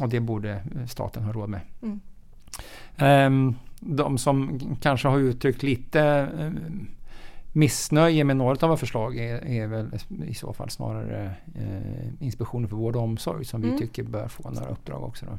och 0.01 0.09
det 0.09 0.19
borde 0.19 0.63
staten 0.87 1.23
ha 1.23 1.33
råd 1.33 1.49
med. 1.49 1.61
Mm. 1.81 1.99
Ehm, 2.97 3.55
de 3.79 4.17
som 4.17 4.59
kanske 4.81 5.07
har 5.07 5.19
uttryckt 5.19 5.63
lite 5.63 6.01
eh, 6.39 6.51
missnöje 7.53 8.23
med 8.23 8.37
några 8.37 8.51
av 8.51 8.69
våra 8.69 8.77
förslag 8.77 9.17
är, 9.17 9.45
är 9.45 9.67
väl 9.67 9.91
i 10.27 10.33
så 10.33 10.53
fall 10.53 10.69
snarare 10.69 11.35
eh, 11.55 12.23
Inspektionen 12.25 12.69
för 12.69 12.75
vård 12.75 12.95
och 12.95 13.01
omsorg 13.01 13.45
som 13.45 13.63
Mm. 13.63 13.73
vi 13.75 13.79
tycker 13.79 14.03
bör 14.03 14.27
få 14.27 14.49
några 14.49 14.67
uppdrag 14.69 15.03
också. 15.03 15.25
Då. 15.25 15.37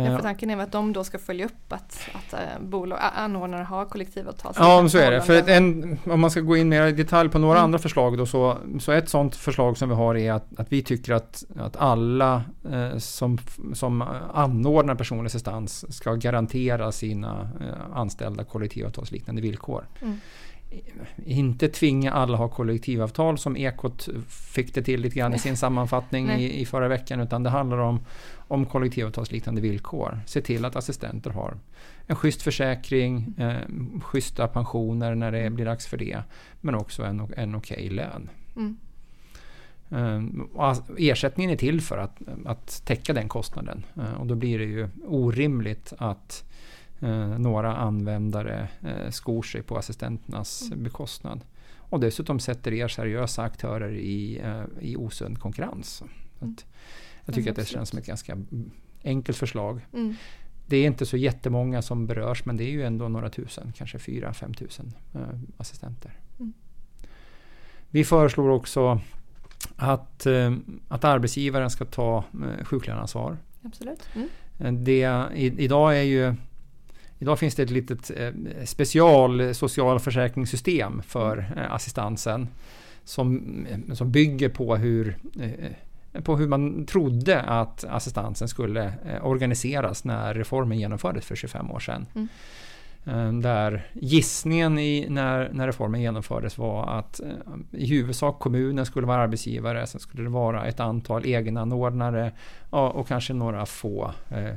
Ja, 0.00 0.10
Eh, 0.10 0.16
för 0.16 0.22
tanken 0.22 0.50
är 0.50 0.56
att 0.56 0.72
de 0.72 0.92
då 0.92 1.04
ska 1.04 1.18
följa 1.18 1.46
upp 1.46 1.72
att, 1.72 2.00
att 2.12 2.32
eh, 2.32 2.38
bolag, 2.60 2.98
anordnare 3.14 3.62
har 3.62 3.84
kollektivavtal. 3.84 4.52
Ja, 4.56 4.80
men 4.80 4.90
så 4.90 4.98
är 4.98 5.10
det. 5.10 5.22
För 5.22 5.48
en, 5.48 5.98
om 6.04 6.20
man 6.20 6.30
ska 6.30 6.40
gå 6.40 6.56
in 6.56 6.68
mer 6.68 6.86
i 6.86 6.92
detalj 6.92 7.30
på 7.30 7.38
några 7.38 7.58
Mm. 7.58 7.64
andra 7.64 7.78
förslag 7.78 8.18
då, 8.18 8.26
så, 8.26 8.58
så 8.80 8.92
ett 8.92 9.08
sådant 9.08 9.36
förslag 9.36 9.76
som 9.78 9.88
vi 9.88 9.94
har 9.94 10.14
är 10.16 10.32
att, 10.32 10.46
att 10.56 10.72
vi 10.72 10.82
tycker 10.82 11.12
att, 11.12 11.44
att 11.56 11.76
alla 11.76 12.42
eh, 12.72 12.98
som, 12.98 13.38
som 13.74 14.04
anordnar 14.34 14.94
personlig 14.94 15.26
assistans 15.26 15.96
ska 15.96 16.14
garantera 16.14 16.92
sina 16.92 17.48
eh, 17.60 17.96
anställda 17.98 18.44
kollektivavtalsliknande 18.44 19.42
villkor. 19.42 19.84
Mm. 20.02 20.20
Inte 21.26 21.68
tvinga 21.68 22.12
alla 22.12 22.36
ha 22.36 22.48
kollektivavtal 22.48 23.38
som 23.38 23.56
Ekot 23.56 24.08
fick 24.28 24.74
det 24.74 24.82
till 24.82 25.00
lite 25.00 25.18
grann 25.18 25.34
i 25.34 25.38
sin 25.38 25.56
sammanfattning 25.56 26.30
i, 26.30 26.60
i 26.60 26.66
förra 26.66 26.88
veckan 26.88 27.20
utan 27.20 27.42
det 27.42 27.50
handlar 27.50 27.78
om, 27.78 28.00
om 28.36 28.66
kollektivavtalsliknande 28.66 29.60
villkor. 29.60 30.20
Se 30.26 30.40
till 30.40 30.64
att 30.64 30.76
assistenter 30.76 31.30
har 31.30 31.56
en 32.06 32.16
schysst 32.16 32.42
försäkring, 32.42 33.34
eh, 33.38 34.00
schyssta 34.02 34.48
pensioner 34.48 35.14
när 35.14 35.32
det 35.32 35.50
blir 35.50 35.64
dags 35.64 35.86
för 35.86 35.96
det 35.96 36.22
men 36.60 36.74
också 36.74 37.02
en, 37.02 37.32
en 37.36 37.54
okej 37.54 37.90
lön. 37.90 38.30
Mm. 38.56 38.76
Eh, 39.90 40.76
ersättningen 40.98 41.50
är 41.50 41.56
till 41.56 41.80
för 41.80 41.98
att, 41.98 42.18
att 42.44 42.82
täcka 42.84 43.12
den 43.12 43.28
kostnaden 43.28 43.84
Eh, 43.96 44.20
och 44.20 44.26
då 44.26 44.34
blir 44.34 44.58
det 44.58 44.64
ju 44.64 44.88
orimligt 45.06 45.92
att 45.98 46.44
eh, 47.00 47.38
några 47.38 47.76
användare 47.76 48.68
eh, 48.82 49.10
skor 49.10 49.42
sig 49.42 49.62
på 49.62 49.76
assistenternas 49.78 50.62
Mm. 50.66 50.82
bekostnad. 50.82 51.40
Och 51.90 52.00
dessutom 52.00 52.40
sätter 52.40 52.72
er 52.72 52.88
seriösa 52.88 53.42
aktörer 53.42 53.92
i, 53.92 54.38
eh, 54.44 54.62
i 54.80 54.96
osund 54.96 55.38
konkurrens. 55.40 56.02
Mm. 56.40 56.56
Jag 57.24 57.34
tycker 57.34 57.50
att 57.50 57.56
det 57.56 57.64
känns 57.68 57.88
som 57.88 57.98
ett 57.98 58.06
ganska 58.06 58.38
enkelt 59.04 59.38
förslag. 59.38 59.86
Mm. 59.92 60.14
Det 60.66 60.76
är 60.76 60.86
inte 60.86 61.06
så 61.06 61.16
jättemånga 61.16 61.82
som 61.82 62.06
berörs 62.06 62.44
men 62.44 62.56
det 62.56 62.64
är 62.64 62.70
ju 62.70 62.82
ändå 62.84 63.08
några 63.08 63.30
tusen, 63.30 63.72
kanske 63.76 63.98
4-5 63.98 64.54
tusen 64.54 64.92
eh, 65.14 65.20
assistenter. 65.56 66.12
Mm. 66.38 66.52
Vi 67.90 68.04
föreslår 68.04 68.48
också 68.48 69.00
att, 69.76 70.26
eh, 70.26 70.54
att 70.88 71.04
arbetsgivaren 71.04 71.70
ska 71.70 71.84
ta 71.84 72.24
eh, 72.58 72.64
sjuklöneansvar. 72.64 73.36
Absolut. 73.62 74.08
Mm. 74.14 74.28
Eh, 74.58 74.72
Det, 74.72 75.24
i, 75.34 75.64
idag, 75.64 75.98
är 75.98 76.02
ju, 76.02 76.34
idag 77.18 77.38
finns 77.38 77.54
det 77.54 77.62
ett 77.62 77.70
litet 77.70 78.10
eh, 78.16 78.32
special 78.64 79.54
socialförsäkringssystem 79.54 81.02
för 81.02 81.52
eh, 81.56 81.72
assistansen 81.74 82.48
som, 83.04 83.66
eh, 83.70 83.94
som 83.94 84.12
bygger 84.12 84.48
på 84.48 84.76
hur, 84.76 85.16
på 86.22 86.36
hur 86.36 86.48
man 86.48 86.86
trodde 86.86 87.42
att 87.42 87.84
assistansen 87.84 88.48
skulle 88.48 88.92
organiseras 89.22 90.04
när 90.04 90.34
reformen 90.34 90.78
genomfördes 90.78 91.24
för 91.24 91.36
25 91.36 91.70
år 91.70 91.80
sedan. 91.80 92.06
Mm. 92.14 92.28
Där 93.42 93.86
gissningen 93.92 94.78
i, 94.78 95.06
när, 95.08 95.50
när 95.52 95.66
reformen 95.66 96.00
genomfördes 96.00 96.58
var 96.58 96.98
att 96.98 97.20
i 97.70 97.86
huvudsak 97.86 98.38
kommunen 98.38 98.86
skulle 98.86 99.06
vara 99.06 99.22
arbetsgivare, 99.22 99.86
sen 99.86 100.00
skulle 100.00 100.22
det 100.22 100.28
vara 100.28 100.66
ett 100.66 100.80
antal 100.80 101.24
egenanordnare 101.24 102.32
ja, 102.70 102.90
och 102.90 103.08
kanske 103.08 103.34
några 103.34 103.66
få 103.66 104.12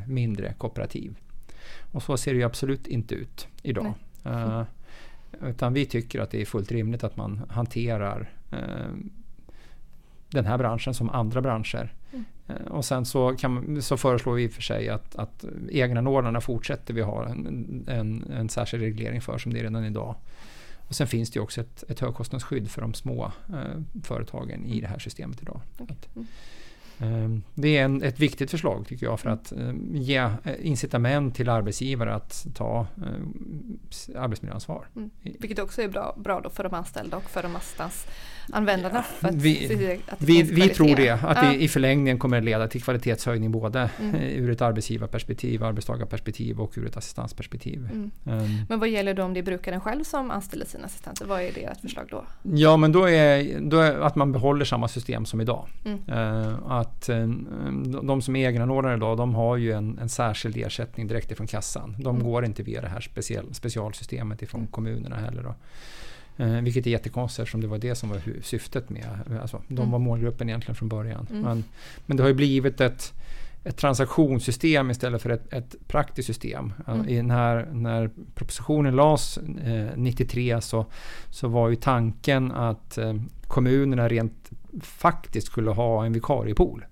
mindre 0.07 0.53
kooperativ. 0.57 1.15
Och 1.91 2.03
så 2.03 2.17
ser 2.17 2.33
det 2.33 2.37
ju 2.37 2.43
absolut 2.45 2.87
inte 2.87 3.15
ut 3.15 3.47
idag. 3.63 3.93
Eh, 4.25 4.63
utan 5.41 5.73
vi 5.73 5.85
tycker 5.85 6.19
att 6.19 6.31
det 6.31 6.41
är 6.41 6.45
fullt 6.45 6.71
rimligt 6.71 7.03
att 7.03 7.17
man 7.17 7.41
hanterar 7.49 8.29
eh, 8.51 8.93
den 10.29 10.45
här 10.45 10.57
branschen 10.57 10.93
som 10.93 11.09
andra 11.09 11.41
branscher. 11.41 11.93
Mm. 12.11 12.25
Eh, 12.47 12.71
och 12.71 12.85
sen 12.85 13.05
så, 13.05 13.37
man- 13.43 13.81
så 13.81 13.97
föreslår 13.97 14.33
vi 14.33 14.43
i 14.43 14.47
och 14.47 14.51
för 14.51 14.61
sig 14.61 14.89
att, 14.89 15.15
att 15.15 15.45
egenanordnarna 15.69 16.41
fortsätter 16.41 16.93
vi 16.93 17.01
ha 17.01 17.27
en, 17.27 17.85
en, 17.87 18.31
en 18.33 18.49
särskild 18.49 18.83
reglering 18.83 19.21
för 19.21 19.37
som 19.37 19.53
det 19.53 19.59
är 19.59 19.63
redan 19.63 19.85
idag. 19.85 20.15
Och 20.87 20.95
sen 20.95 21.07
finns 21.07 21.31
det 21.31 21.39
också 21.39 21.61
ett, 21.61 21.83
ett 21.89 21.99
högkostnadsskydd 21.99 22.71
för 22.71 22.81
de 22.81 22.93
små 22.93 23.31
eh, 23.49 24.01
företagen 24.03 24.65
i 24.65 24.81
det 24.81 24.87
här 24.87 24.99
systemet 24.99 25.41
idag. 25.41 25.61
Okay. 25.79 25.97
Mm. 26.15 26.27
Ehm, 27.01 27.43
det 27.53 27.77
är 27.77 27.83
en, 27.83 28.03
ett 28.03 28.19
viktigt 28.19 28.51
förslag 28.51 28.87
tycker 28.87 29.05
jag 29.05 29.19
för 29.19 29.27
mm. 29.29 29.39
att 29.39 29.51
ehm, 29.51 29.95
ge 29.95 30.17
eh, 30.17 30.31
incitament 30.61 31.35
till 31.35 31.49
arbetsgivare 31.49 32.13
att 32.13 32.47
ta 32.55 32.87
eh, 32.97 34.21
arbetsmiljöansvar. 34.21 34.87
Mm. 34.95 35.09
Vilket 35.21 35.59
också 35.59 35.81
är 35.81 35.87
bra, 35.87 36.15
bra 36.17 36.41
då 36.41 36.49
för 36.49 36.63
de 36.63 36.73
anställda 36.73 37.17
och 37.17 37.29
för 37.29 37.43
de 37.43 37.55
användarna. 38.53 39.03
Att 39.21 39.35
vi 39.35 39.67
vi, 40.17 40.43
vi 40.43 40.69
tror 40.69 40.95
det, 40.95 41.09
att 41.09 41.37
ja. 41.43 41.49
det 41.49 41.63
i 41.63 41.67
förlängningen 41.67 42.19
kommer 42.19 42.37
att 42.37 42.43
leda 42.43 42.67
till 42.67 42.83
kvalitetshöjning 42.83 43.51
både 43.51 43.89
mm. 43.99 44.15
ur 44.15 44.51
ett 44.51 44.61
arbetsgivarperspektiv, 44.61 45.63
arbetstagarperspektiv 45.63 46.59
och 46.59 46.73
ur 46.75 46.87
ett 46.87 46.97
assistansperspektiv. 46.97 47.89
Mm. 47.91 48.11
Um, 48.23 48.65
men 48.69 48.79
vad 48.79 48.89
gäller 48.89 49.13
då 49.13 49.23
om 49.23 49.33
det 49.33 49.39
är 49.39 49.43
brukaren 49.43 49.81
själv 49.81 50.03
som 50.03 50.31
anställer 50.31 50.65
sina 50.65 50.85
assistenter? 50.85 51.25
Vad 51.25 51.41
är 51.41 51.51
deras 51.51 51.81
förslag 51.81 52.07
då? 52.09 52.25
Ja, 52.41 52.77
men 52.77 52.91
då 52.91 53.09
är, 53.09 53.59
då 53.59 53.79
är 53.79 53.99
att 53.99 54.15
man 54.15 54.31
behåller 54.31 54.65
samma 54.65 54.87
system 54.87 55.25
som 55.25 55.41
idag. 55.41 55.67
Uh, 55.85 56.71
att 56.71 57.09
eh, 57.09 57.27
de 58.03 58.21
som 58.21 58.35
är 58.35 58.49
egenanordnare 58.49 58.95
idag, 58.95 59.17
de 59.17 59.35
har 59.35 59.57
ju 59.57 59.71
en, 59.71 59.99
en 60.01 60.09
särskild 60.09 60.57
ersättning 60.57 61.07
direkt 61.07 61.31
ifrån 61.31 61.47
kassan. 61.47 61.95
De 61.99 62.15
mm. 62.15 62.27
går 62.27 62.45
inte 62.45 62.63
via 62.63 62.81
det 62.81 62.87
här 62.87 63.01
speciell, 63.01 63.53
specialsystemet 63.53 64.41
ifrån 64.41 64.61
mm. 64.61 64.71
kommunerna 64.71 65.15
heller. 65.15 65.43
Då. 65.43 65.55
Eh, 66.41 66.61
vilket 66.61 66.87
är 66.87 66.91
jättekonstigt 66.91 67.39
eftersom 67.39 67.61
det 67.61 67.67
var 67.67 67.77
det 67.77 67.95
som 67.95 68.09
var 68.09 68.21
syftet 68.41 68.89
med, 68.89 69.05
alltså, 69.41 69.61
de 69.67 69.77
mm. 69.77 69.91
var 69.91 69.99
målgruppen 69.99 70.49
egentligen 70.49 70.75
från 70.75 70.89
början. 70.89 71.27
Mm. 71.29 71.41
Men, 71.41 71.63
men 72.05 72.17
det 72.17 72.23
har 72.23 72.27
ju 72.27 72.35
blivit 72.35 72.81
ett, 72.81 73.13
ett 73.63 73.77
transaktionssystem 73.77 74.91
istället 74.91 75.21
för 75.21 75.29
ett, 75.29 75.53
ett 75.53 75.75
praktiskt 75.87 76.27
system. 76.27 76.73
Mm. 76.87 77.09
I 77.09 77.21
när, 77.21 77.65
när 77.71 78.09
propositionen 78.35 78.95
lades 78.95 79.37
eh, 79.37 79.89
93 79.95 80.61
så, 80.61 80.85
så 81.29 81.47
var 81.47 81.69
ju 81.69 81.75
tanken 81.75 82.51
att 82.51 82.97
eh, 82.97 83.15
kommunerna 83.47 84.07
rent 84.07 84.49
faktiskt 84.81 85.47
skulle 85.47 85.71
ha 85.71 86.05
en 86.05 86.13
vikariepool. 86.13 86.85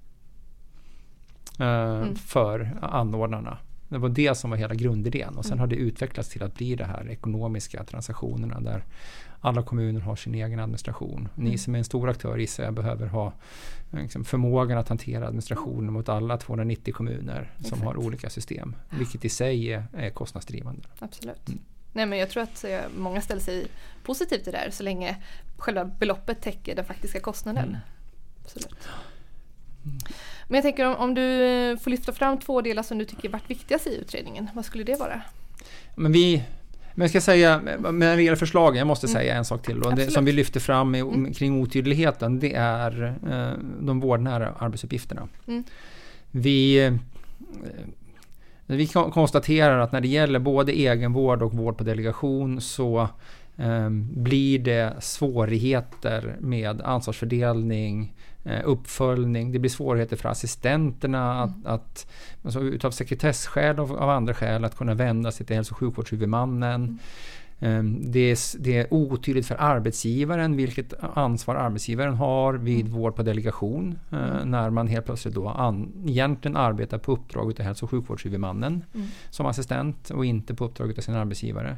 Eh, 1.60 1.98
mm. 1.98 2.16
För 2.16 2.78
anordnarna. 2.82 3.58
Det 3.90 3.98
var 3.98 4.10
det 4.10 4.38
som 4.38 4.50
var 4.50 4.58
hela 4.58 4.76
grundidén 4.76 5.38
och 5.38 5.46
sen 5.46 5.54
mm. 5.54 5.60
har 5.60 5.68
det 5.68 5.76
utvecklats 5.76 6.30
till 6.30 6.44
att 6.44 6.56
bli 6.56 6.76
det 6.76 6.86
här 6.86 7.10
ekonomiska 7.10 7.84
transaktionerna 7.84 8.60
där 8.60 8.84
alla 9.42 9.64
kommuner 9.64 10.02
har 10.02 10.16
sin 10.16 10.36
egen 10.36 10.60
administration. 10.60 11.30
Ni 11.36 11.46
mm. 11.46 11.58
som 11.58 11.76
är 11.76 11.80
en 11.80 11.86
stor 11.86 12.10
aktör 12.10 12.38
gissar 12.38 12.64
jag 12.64 12.74
behöver 12.74 13.08
ha 13.08 13.34
liksom, 13.92 14.26
förmågan 14.26 14.78
att 14.78 14.90
hantera 14.90 15.28
administrationen 15.28 15.94
mot 15.94 16.10
alla 16.10 16.38
290 16.38 16.94
kommuner 16.94 17.52
Exakt. 17.56 17.70
som 17.70 17.88
har 17.88 17.98
olika 17.98 18.30
system. 18.30 18.76
Vilket 18.90 19.26
i 19.26 19.30
sig 19.30 19.74
är, 19.74 19.84
är 19.94 20.10
kostnadsdrivande. 20.10 20.82
Absolut. 21.00 21.48
Mm. 21.48 21.60
Nej 21.94 22.06
men 22.06 22.20
jag 22.20 22.30
tror 22.30 22.44
att 22.44 22.64
eh, 22.64 22.80
många 22.98 23.22
ställer 23.22 23.42
sig 23.42 23.68
positivt 24.04 24.44
till 24.44 24.54
det 24.54 24.60
där 24.60 24.72
så 24.72 24.84
länge 24.84 25.18
själva 25.58 25.86
beloppet 25.86 26.42
täcker 26.42 26.76
den 26.76 26.86
faktiska 26.86 27.20
kostnaden. 27.20 27.70
Mm. 27.70 27.80
Absolut. 28.44 28.88
Men 30.48 30.56
jag 30.56 30.64
tänker 30.64 30.86
om, 30.86 30.96
om, 30.96 31.14
du 31.14 31.46
eh, 31.46 31.78
får 31.78 31.92
lyfta 31.92 32.14
fram 32.14 32.38
två 32.40 32.62
delar 32.62 32.84
som 32.84 32.98
du 32.98 33.06
tycker 33.06 33.30
varit 33.30 33.50
viktigast 33.50 33.88
i 33.88 33.96
utredningen, 33.96 34.50
vad 34.54 34.66
skulle 34.66 34.84
det 34.84 34.96
vara? 34.96 35.22
Men 35.96 36.12
vi, 36.12 36.44
men 37.00 37.04
jag 37.04 37.10
ska 37.10 37.22
säga, 37.22 37.62
när 37.92 38.16
det 38.16 38.24
gäller 38.24 38.36
förslagen, 38.36 38.78
jag 38.78 38.88
måste 38.88 39.08
mm. 39.08 39.14
säga 39.14 39.36
en 39.36 39.46
sak 39.46 39.66
till. 39.66 39.80
Då. 39.80 39.90
Det 39.90 40.12
som 40.12 40.26
vi 40.26 40.32
lyfter 40.32 40.60
fram 40.60 40.96
i, 40.96 41.00
mm. 41.00 41.34
kring 41.34 41.62
otydligheten, 41.62 42.40
det 42.40 42.56
är 42.56 43.16
eh, 43.30 43.64
de 43.80 44.00
vårdnära 44.00 44.54
arbetsuppgifterna. 44.60 45.28
Mm. 45.48 45.64
Vi, 46.32 46.86
eh, 46.86 46.94
vi 48.66 48.88
konstaterar 48.88 49.80
att 49.80 49.92
när 49.92 50.02
det 50.02 50.08
gäller 50.08 50.40
både 50.40 50.72
egenvård 50.72 51.42
och 51.42 51.54
vård 51.54 51.78
på 51.78 51.84
delegation 51.84 52.62
så 52.62 53.08
eh, 53.58 53.90
blir 54.14 54.60
det 54.60 54.94
svårigheter 55.00 56.36
med 56.40 56.82
ansvarsfördelning, 56.82 58.14
uppföljning. 58.64 59.52
Det 59.52 59.60
blir 59.60 59.70
svårigheter 59.70 60.16
för 60.16 60.30
assistenterna 60.30 61.44
att, 61.44 61.56
mm. 61.56 61.74
att 61.74 62.08
alltså 62.44 62.60
utav 62.60 62.92
sekretessskäl 62.92 63.80
och 63.80 63.92
av 63.92 64.10
andra 64.10 64.34
skäl 64.34 64.66
att 64.66 64.78
kunna 64.78 64.94
vända 64.94 65.32
sig 65.32 65.46
till 65.46 65.56
hälso 65.56 65.74
och 65.74 65.78
sjukvårdshuvudmannen. 65.78 66.84
Mm. 66.84 67.00
Ehm, 67.60 68.12
det 68.12 68.20
är, 68.20 68.60
det 68.60 68.78
är 68.78 68.94
otydligt 68.94 69.48
för 69.48 69.56
arbetsgivaren 69.56 70.56
vilket 70.56 70.94
ansvar 71.14 71.56
arbetsgivaren 71.56 72.14
har 72.14 72.54
vid 72.54 72.86
mm. 72.86 72.92
vård 72.92 73.16
på 73.16 73.24
delegation. 73.24 74.00
Eh, 74.12 74.30
mm. 74.30 74.52
När 74.52 74.70
man 74.70 74.88
helt 74.88 75.06
plötsligt 75.06 75.36
då 75.36 75.50
an, 75.50 75.92
egentligen 76.08 76.58
arbetar 76.58 76.98
på 76.98 77.12
uppdrag 77.12 77.60
av 77.60 77.66
hälso 77.66 77.86
och 77.86 77.92
sjukvårdshuvudmannen 77.92 78.84
mm. 78.94 79.08
som 79.30 79.46
assistent 79.46 80.10
och 80.10 80.26
inte 80.26 80.56
på 80.56 80.66
uppdrag 80.66 80.94
av 80.98 81.02
sin 81.02 81.16
arbetsgivare. 81.16 81.78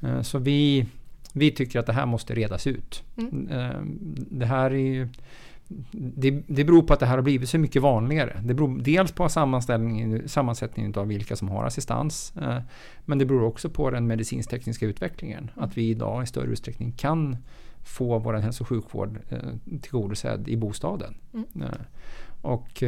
Eh, 0.00 0.22
så 0.22 0.38
vi, 0.38 0.86
vi 1.32 1.50
tycker 1.50 1.78
att 1.78 1.86
det 1.86 1.92
här 1.92 2.06
måste 2.06 2.34
redas 2.34 2.66
ut. 2.66 3.02
Mm. 3.16 3.48
Ehm, 3.50 3.98
det 4.30 4.46
här 4.46 4.70
är 4.70 4.76
ju, 4.76 5.08
det, 5.92 6.30
det 6.46 6.64
beror 6.64 6.82
på 6.82 6.92
att 6.92 7.00
det 7.00 7.06
här 7.06 7.16
har 7.16 7.22
blivit 7.22 7.48
så 7.48 7.58
mycket 7.58 7.82
vanligare. 7.82 8.40
Det 8.44 8.54
beror 8.54 8.78
dels 8.78 9.12
på 9.12 9.28
sammansättningen, 9.28 10.94
av 10.96 11.06
vilka 11.06 11.36
som 11.36 11.48
har 11.48 11.64
assistans. 11.64 12.32
Eh, 12.36 12.58
men 13.04 13.18
det 13.18 13.24
beror 13.24 13.42
också 13.42 13.70
på 13.70 13.90
den 13.90 14.06
medicinsk-tekniska 14.06 14.86
utvecklingen. 14.86 15.50
Att 15.54 15.78
vi 15.78 15.88
idag 15.88 16.22
i 16.22 16.26
större 16.26 16.50
utsträckning 16.50 16.92
kan 16.92 17.36
få 17.84 18.18
vår 18.18 18.34
hälso 18.34 18.64
och 18.64 18.68
sjukvård 18.68 19.18
eh, 19.28 19.78
tillgodosedd 19.80 20.48
i 20.48 20.56
bostaden. 20.56 21.14
Mm. 21.34 21.46
Eh, 21.62 21.68
och 22.42 22.82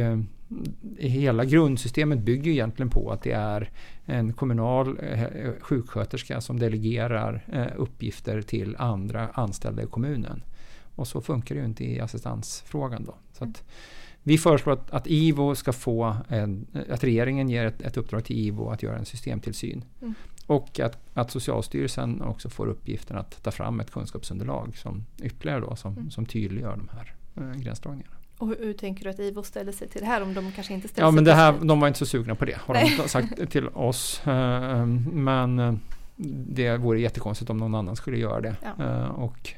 hela 0.97 1.45
grundsystemet 1.45 2.19
bygger 2.19 2.51
egentligen 2.51 2.89
på 2.89 3.11
att 3.11 3.21
det 3.21 3.31
är 3.31 3.69
en 4.05 4.33
kommunal 4.33 4.99
sjuksköterska 5.61 6.41
som 6.41 6.59
delegerar 6.59 7.43
uppgifter 7.77 8.41
till 8.41 8.75
andra 8.79 9.29
anställda 9.33 9.83
i 9.83 9.85
kommunen. 9.85 10.43
Och 10.95 11.07
så 11.07 11.21
funkar 11.21 11.55
det 11.55 11.61
ju 11.61 11.67
inte 11.67 11.83
i 11.83 11.99
assistansfrågan. 11.99 13.03
Då. 13.05 13.15
Så 13.33 13.43
att 13.43 13.63
vi 14.27 14.37
föreslår 14.37 14.73
att, 14.73 14.91
att, 14.91 15.07
IVO 15.07 15.55
ska 15.55 15.73
få 15.73 16.17
en, 16.27 16.67
att 16.89 17.03
regeringen 17.03 17.49
ger 17.49 17.65
ett, 17.65 17.81
ett 17.81 17.97
uppdrag 17.97 18.25
till 18.25 18.37
IVO 18.37 18.69
att 18.69 18.83
göra 18.83 18.97
en 18.97 19.05
systemtillsyn. 19.05 19.83
Mm. 20.01 20.13
Och 20.47 20.79
att, 20.79 20.97
att 21.13 21.31
Socialstyrelsen 21.31 22.21
också 22.21 22.49
får 22.49 22.67
uppgiften 22.67 23.17
att 23.17 23.43
ta 23.43 23.51
fram 23.51 23.79
ett 23.79 23.91
kunskapsunderlag 23.91 24.77
som 24.77 25.05
ytterligare 25.21 25.59
då, 25.59 25.75
som, 25.75 25.93
mm. 25.93 26.11
som 26.11 26.25
tydliggör 26.25 26.77
de 26.77 26.89
här 26.93 27.13
äh, 27.35 27.61
gränsdragningarna. 27.61 28.15
Och 28.37 28.47
hur, 28.47 28.57
hur, 28.59 28.73
tänker 28.73 29.03
du 29.03 29.09
att 29.09 29.19
IVO 29.19 29.43
ställer 29.43 29.71
sig 29.71 29.87
till 29.87 30.01
det 30.01 30.07
här 30.07 30.21
om 30.21 30.33
de 30.33 30.51
kanske 30.51 30.73
inte 30.73 30.87
ställer 30.87 31.07
ja, 31.07 31.11
men 31.11 31.23
det 31.23 31.33
här, 31.33 31.53
De 31.61 31.79
var 31.79 31.87
inte 31.87 31.99
så 31.99 32.05
sugna 32.05 32.35
på 32.35 32.45
det 32.45 32.57
har 32.57 32.73
Nej. 32.73 32.97
de 32.97 33.09
sagt 33.09 33.49
till 33.51 33.67
oss. 33.67 34.21
Äh, 34.27 34.85
men 34.85 35.59
äh, 35.59 35.73
det 36.47 36.77
vore 36.77 36.99
jättekonstigt 36.99 37.49
om 37.49 37.57
någon 37.57 37.75
annan 37.75 37.95
skulle 37.95 38.17
göra 38.17 38.41
det. 38.41 38.55
Ja. 38.77 39.07
och 39.07 39.53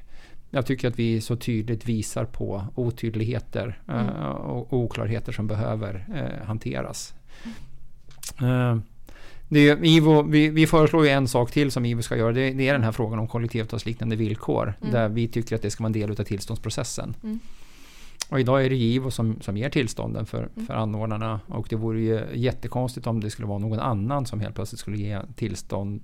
jag 0.50 0.66
tycker 0.66 0.88
att 0.88 1.00
vi 1.00 1.22
så 1.22 1.36
tydligt 1.36 1.86
visar 1.86 2.26
på 2.26 2.64
otydligheter 2.76 3.82
mm. 3.88 4.08
uh, 4.08 4.26
och 4.26 4.74
oklarheter 4.74 5.32
som 5.32 5.48
behöver 5.48 6.06
uh, 6.10 6.46
hanteras. 6.46 7.14
Uh, 8.42 8.78
det, 9.50 9.80
IVO, 9.84 10.22
vi, 10.22 10.50
vi, 10.50 10.68
föreslår 10.68 11.06
ju 11.06 11.12
en 11.12 11.28
sak 11.28 11.52
till 11.52 11.72
som 11.72 11.86
IVO 11.86 12.02
ska 12.02 12.18
göra. 12.18 12.32
Det, 12.32 12.52
det 12.52 12.68
är 12.68 12.74
den 12.74 12.84
här 12.84 12.92
frågan 12.92 13.20
om 13.20 13.28
kollektivavtalsliknande 13.28 14.16
villkor. 14.16 14.74
Mm. 14.82 14.94
Där 14.94 15.10
vi 15.10 15.28
tycker 15.28 15.56
att 15.56 15.62
det 15.62 15.72
ska 15.72 15.84
vara 15.84 15.88
en 15.88 15.94
del 15.94 16.12
av 16.12 16.16
tillståndsprocessen. 16.16 17.14
Mm. 18.30 18.36
Och 18.36 18.40
idag 18.40 18.66
är 18.66 18.70
det 18.70 18.76
IVO 18.76 19.12
som, 19.12 19.42
som 19.42 19.58
ger 19.58 19.70
tillstånden 19.70 20.26
för, 20.26 20.50
mm. 20.56 20.68
för 20.68 20.74
anordnarna 20.74 21.40
och 21.48 21.68
det 21.70 21.76
vore 21.76 22.02
ju 22.02 22.22
jättekonstigt 22.34 23.08
om 23.08 23.20
det 23.20 23.30
skulle 23.30 23.48
vara 23.48 23.60
någon 23.60 23.80
annan 23.80 24.26
som 24.26 24.40
helt 24.40 24.56
plötsligt 24.56 24.80
skulle 24.80 24.98
ge 24.98 25.20
tillstånd 25.36 26.02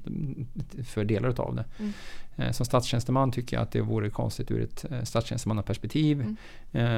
för 0.86 1.06
delar 1.06 1.30
utav 1.30 1.56
det. 1.56 1.66
Mm. 1.80 1.94
Eh, 2.36 2.52
som 2.52 2.66
statstjänsteman 2.66 3.32
tycker 3.32 3.58
jag 3.58 3.64
att 3.64 3.72
det 3.72 3.82
vore 3.82 4.10
konstigt 4.10 4.52
ur 4.52 4.64
ett 4.64 4.86
eh, 4.92 5.04
statstjänstemannaperspektiv. 5.04 6.22
Mm. 6.22 6.38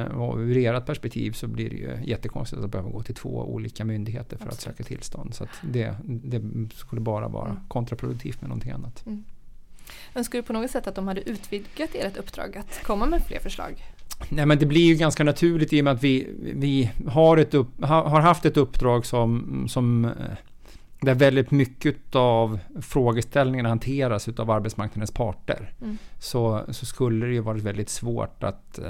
Eh, 0.06 0.16
och 0.16 0.38
ur 0.38 0.56
ert 0.56 0.86
perspektiv 0.86 1.32
så 1.32 1.46
blir 1.46 1.70
det 1.70 1.76
ju 1.76 1.98
jättekonstigt 2.04 2.62
att 2.62 2.70
behöva 2.70 2.90
gå 2.90 3.02
till 3.02 3.14
två 3.14 3.28
olika 3.28 3.84
myndigheter 3.84 4.36
för 4.36 4.44
Absolut. 4.44 4.52
att 4.52 4.60
söka 4.60 4.84
tillstånd. 4.84 5.34
Så 5.34 5.46
det, 5.62 5.94
det, 6.04 6.42
skulle 6.74 7.00
bara 7.00 7.28
vara 7.28 7.50
mm. 7.50 7.68
kontraproduktivt 7.68 8.40
med 8.40 8.48
någonting 8.48 8.72
annat. 8.72 9.06
Mm. 9.06 9.24
Önskar 10.14 10.38
du 10.38 10.42
på 10.42 10.52
något 10.52 10.70
sätt 10.70 10.86
att 10.86 10.94
de 10.94 11.08
hade 11.08 11.30
utvidgat 11.30 11.90
ert 11.94 12.16
uppdrag 12.16 12.56
att 12.56 12.82
komma 12.82 13.06
med 13.06 13.22
fler 13.22 13.38
förslag? 13.38 13.84
Nej 14.28 14.46
men 14.46 14.58
det 14.58 14.66
blir 14.66 14.86
ju 14.86 14.94
ganska 14.94 15.24
naturligt 15.24 15.72
i 15.72 15.80
och 15.80 15.84
med 15.84 15.92
att 15.92 16.04
vi, 16.04 16.28
vi 16.38 16.90
har, 17.06 17.36
ett 17.36 17.54
upp, 17.54 17.84
har 17.84 18.20
haft 18.20 18.44
ett 18.44 18.56
uppdrag 18.56 19.06
som, 19.06 19.64
som 19.68 20.04
eh, 20.04 20.10
där 21.00 21.14
väldigt 21.14 21.50
mycket 21.50 22.14
av 22.14 22.58
frågeställningarna 22.80 23.68
hanteras 23.68 24.28
av 24.28 24.50
arbetsmarknadens 24.50 25.10
parter. 25.10 25.72
Mm. 25.82 25.98
Så, 26.18 26.64
så 26.68 26.86
skulle 26.86 27.26
det 27.26 27.32
ju 27.32 27.40
varit 27.40 27.62
väldigt 27.62 27.88
svårt 27.88 28.44
att, 28.44 28.80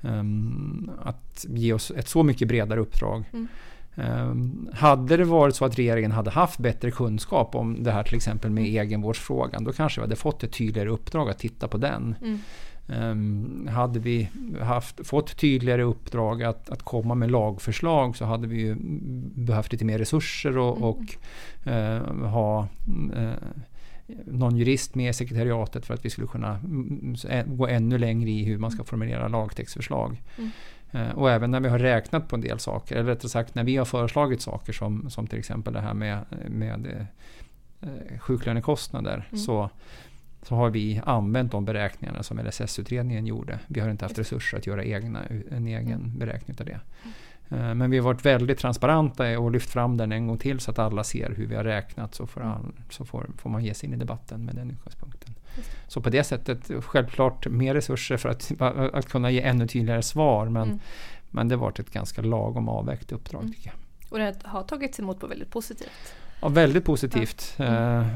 um, 0.00 0.90
att 1.02 1.46
ge 1.48 1.72
oss 1.72 1.90
ett 1.90 2.08
så 2.08 2.22
mycket 2.22 2.48
bredare 2.48 2.80
uppdrag. 2.80 3.24
Mm. 3.32 3.48
Um, 3.96 4.68
hade 4.72 5.16
det 5.16 5.24
varit 5.24 5.56
så 5.56 5.64
att 5.64 5.78
regeringen 5.78 6.12
hade 6.12 6.30
haft 6.30 6.58
bättre 6.58 6.90
kunskap 6.90 7.54
om 7.54 7.82
det 7.82 7.92
här 7.92 8.02
till 8.02 8.16
exempel 8.16 8.50
med 8.50 8.64
mm. 8.64 8.76
egenvårdsfrågan, 8.76 9.64
då 9.64 9.72
kanske 9.72 10.00
vi 10.00 10.04
hade 10.04 10.16
fått 10.16 10.42
ett 10.42 10.52
tydligare 10.52 10.88
uppdrag 10.88 11.30
att 11.30 11.38
titta 11.38 11.68
på 11.68 11.76
den. 11.76 12.14
Mm. 12.22 12.38
Um, 12.86 13.68
hade 13.72 13.98
vi 13.98 14.28
haft, 14.60 15.06
fått 15.06 15.36
tydligare 15.36 15.82
uppdrag 15.82 16.42
att, 16.42 16.70
att 16.70 16.82
komma 16.82 17.14
med 17.14 17.30
lagförslag 17.30 18.16
så 18.16 18.24
hade 18.24 18.46
vi 18.46 18.60
ju 18.60 18.76
behövt 19.34 19.72
lite 19.72 19.84
mer 19.84 19.98
resurser 19.98 20.58
och, 20.58 20.76
mm. 20.76 20.82
och 20.82 21.02
uh, 21.66 22.26
ha 22.26 22.68
uh, 23.16 23.32
någon 24.24 24.56
jurist 24.56 24.94
med 24.94 25.10
i 25.10 25.12
sekretariatet 25.12 25.86
för 25.86 25.94
att 25.94 26.04
vi 26.04 26.10
skulle 26.10 26.26
kunna 26.26 26.60
gå 27.46 27.66
ännu 27.66 27.98
längre 27.98 28.30
i 28.30 28.44
hur 28.44 28.58
man 28.58 28.70
ska 28.70 28.84
formulera 28.84 29.28
lagtextförslag. 29.28 30.22
Mm. 30.38 30.50
Eh, 30.94 31.10
och 31.10 31.30
även 31.30 31.50
när 31.50 31.60
vi 31.60 31.68
har 31.68 31.78
räknat 31.78 32.28
på 32.28 32.36
en 32.36 32.40
del 32.40 32.58
saker, 32.58 32.96
eller 32.96 33.10
rättare 33.10 33.28
sagt 33.28 33.54
när 33.54 33.64
vi 33.64 33.76
har 33.76 33.84
föreslagit 33.84 34.42
saker 34.42 34.72
som, 34.72 35.10
som 35.10 35.26
till 35.26 35.38
exempel 35.38 35.72
det 35.72 35.80
här 35.80 35.94
med, 35.94 36.24
med 36.48 37.06
eh, 37.80 38.18
sjuklönekostnader 38.18 39.28
mm. 39.30 39.40
så, 39.40 39.70
så 40.44 40.54
har 40.54 40.70
vi 40.70 41.00
använt 41.04 41.52
de 41.52 41.64
beräkningarna 41.64 42.22
som 42.22 42.38
LSS-utredningen 42.38 43.26
gjorde. 43.26 43.58
Vi 43.66 43.80
har 43.80 43.90
inte 43.90 44.04
haft 44.04 44.18
resurser 44.18 44.58
att 44.58 44.66
göra 44.66 44.84
egna, 44.84 45.22
en 45.50 45.66
egen 45.66 45.92
mm. 45.92 46.18
beräkning 46.18 46.56
av 46.60 46.66
det. 46.66 46.80
Mm. 47.48 47.78
Men 47.78 47.90
vi 47.90 47.98
har 47.98 48.04
varit 48.04 48.26
väldigt 48.26 48.58
transparenta 48.58 49.38
och 49.38 49.50
lyft 49.50 49.70
fram 49.70 49.96
den 49.96 50.12
en 50.12 50.26
gång 50.26 50.38
till 50.38 50.60
så 50.60 50.70
att 50.70 50.78
alla 50.78 51.04
ser 51.04 51.34
hur 51.36 51.46
vi 51.46 51.54
har 51.54 51.64
räknat 51.64 52.14
så 52.14 52.26
får, 52.26 52.40
all, 52.40 52.72
så 52.90 53.04
får, 53.04 53.30
får 53.38 53.50
man 53.50 53.64
ge 53.64 53.74
sig 53.74 53.88
in 53.88 53.94
i 53.94 53.98
debatten 53.98 54.44
med 54.44 54.54
den 54.54 54.70
utgångspunkten. 54.70 55.34
Så 55.88 56.00
på 56.00 56.10
det 56.10 56.24
sättet, 56.24 56.70
självklart 56.84 57.46
mer 57.46 57.74
resurser 57.74 58.16
för 58.16 58.28
att, 58.28 58.52
att 58.94 59.08
kunna 59.08 59.30
ge 59.30 59.42
ännu 59.42 59.66
tydligare 59.66 60.02
svar. 60.02 60.48
Men, 60.48 60.62
mm. 60.62 60.80
men 61.30 61.48
det 61.48 61.54
har 61.54 61.60
varit 61.60 61.78
ett 61.78 61.90
ganska 61.90 62.22
lagom 62.22 62.68
avvägt 62.68 63.12
uppdrag 63.12 63.42
mm. 63.42 63.52
tycker 63.52 63.66
jag. 63.66 63.76
Och 64.12 64.18
det 64.18 64.36
har 64.44 64.62
tagits 64.62 64.98
emot 64.98 65.20
på 65.20 65.26
väldigt 65.26 65.50
positivt? 65.50 66.14
Ja, 66.40 66.48
väldigt 66.48 66.84
positivt 66.84 67.56
äh, 67.58 68.06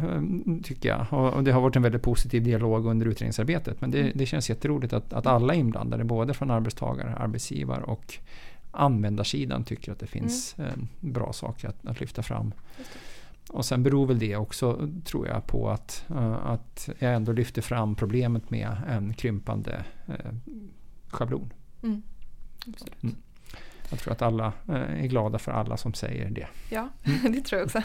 tycker 0.62 0.88
jag. 0.88 1.06
Och, 1.10 1.32
och, 1.32 1.44
det 1.44 1.52
har 1.52 1.60
varit 1.60 1.76
en 1.76 1.82
väldigt 1.82 2.02
positiv 2.02 2.42
dialog 2.42 2.86
under 2.86 3.06
utredningsarbetet. 3.06 3.80
Men 3.80 3.90
det, 3.90 4.00
mm. 4.00 4.12
det 4.14 4.26
känns 4.26 4.50
jätteroligt 4.50 4.92
att, 4.92 5.12
att 5.12 5.26
alla 5.26 5.54
inblandade, 5.54 6.04
både 6.04 6.34
från 6.34 6.50
arbetstagare, 6.50 7.14
arbetsgivare 7.14 7.82
och 7.82 8.18
användarsidan 8.70 9.64
tycker 9.64 9.92
att 9.92 9.98
det 9.98 10.06
finns 10.06 10.58
mm. 10.58 10.88
bra 11.00 11.32
saker 11.32 11.68
att, 11.68 11.86
att 11.86 12.00
lyfta 12.00 12.22
fram. 12.22 12.52
Och 13.50 13.64
sen 13.64 13.82
beror 13.82 14.06
väl 14.06 14.18
det 14.18 14.36
också, 14.36 14.88
tror 15.04 15.28
jag, 15.28 15.46
på 15.46 15.70
att, 15.70 16.04
uh, 16.10 16.46
att 16.46 16.88
jag 16.98 17.14
ändå 17.14 17.32
lyfter 17.32 17.62
fram 17.62 17.94
problemet 17.94 18.50
med 18.50 18.76
en 18.88 19.14
krympande 19.14 19.84
uh, 20.08 20.14
schablon. 21.08 21.52
Mm. 21.82 22.02
Mm. 23.00 23.16
Jag 23.90 23.98
tror 23.98 24.12
att 24.12 24.22
alla 24.22 24.52
uh, 24.68 25.02
är 25.02 25.06
glada 25.06 25.38
för 25.38 25.52
alla 25.52 25.76
som 25.76 25.94
säger 25.94 26.30
det. 26.30 26.46
Ja, 26.70 26.88
mm. 27.04 27.32
det 27.32 27.40
tror 27.40 27.58
jag 27.58 27.66
också. 27.66 27.82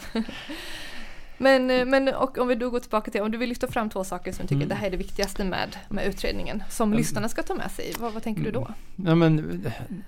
Men, 1.38 1.70
eh, 1.70 1.86
men 1.86 2.08
och 2.08 2.38
om 2.38 2.48
vi 2.48 2.54
då 2.54 2.70
går 2.70 2.80
tillbaka 2.80 3.10
till, 3.10 3.22
om 3.22 3.30
du 3.30 3.38
vill 3.38 3.48
lyfta 3.48 3.66
fram 3.66 3.90
två 3.90 4.04
saker 4.04 4.32
som 4.32 4.42
du 4.42 4.48
tycker 4.48 4.56
mm. 4.56 4.68
det 4.68 4.74
här 4.74 4.86
är 4.86 4.90
det 4.90 4.96
viktigaste 4.96 5.44
med, 5.44 5.76
med 5.88 6.06
utredningen, 6.06 6.62
som 6.70 6.88
mm. 6.88 6.98
lyssnarna 6.98 7.28
ska 7.28 7.42
ta 7.42 7.54
med 7.54 7.70
sig, 7.70 7.92
vad, 7.98 8.12
vad 8.12 8.22
tänker 8.22 8.42
du 8.42 8.50
då? 8.50 8.60
Mm. 8.60 9.08
Ja, 9.08 9.14
men, 9.14 9.64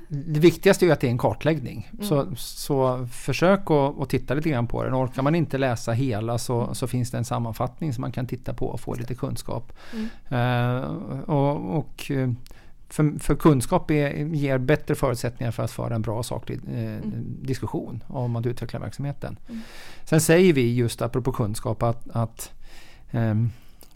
det 0.08 0.40
viktigaste 0.40 0.86
är 0.86 0.92
att 0.92 1.00
det 1.00 1.06
är 1.06 1.10
en 1.10 1.18
kartläggning. 1.18 1.90
Mm. 1.92 2.06
Så, 2.06 2.36
så 2.36 3.08
försök 3.12 3.70
att, 3.70 4.00
att 4.00 4.08
titta 4.08 4.34
lite 4.34 4.48
grann 4.48 4.66
på 4.66 4.84
den. 4.84 4.94
Orkar 4.94 5.22
man 5.22 5.34
inte 5.34 5.58
läsa 5.58 5.92
hela 5.92 6.38
så, 6.38 6.62
mm. 6.62 6.74
så 6.74 6.86
finns 6.86 7.10
det 7.10 7.18
en 7.18 7.24
sammanfattning 7.24 7.92
som 7.92 8.00
man 8.00 8.12
kan 8.12 8.26
titta 8.26 8.54
på 8.54 8.66
och 8.66 8.80
få 8.80 8.94
lite 8.94 9.14
kunskap. 9.14 9.72
Uh, 10.32 10.80
och, 11.26 11.78
och 11.78 12.10
för, 12.88 13.18
för, 13.18 13.34
kunskap 13.34 13.90
är, 13.90 14.10
ger 14.14 14.58
bättre 14.58 14.94
förutsättningar 14.94 15.50
för 15.50 15.62
att 15.62 15.70
föra 15.70 15.94
en 15.94 16.02
bra 16.02 16.22
saklig 16.22 16.60
eh, 16.68 16.84
mm. 16.84 17.36
diskussion 17.42 18.04
om 18.06 18.36
att 18.36 18.46
utveckla 18.46 18.78
verksamheten. 18.78 19.38
Mm. 19.48 19.60
Sen 20.04 20.20
säger 20.20 20.52
vi 20.52 20.74
just 20.74 21.02
apropå 21.02 21.32
kunskap 21.32 21.82
att, 21.82 22.08
att 22.12 22.52
eh, 23.10 23.34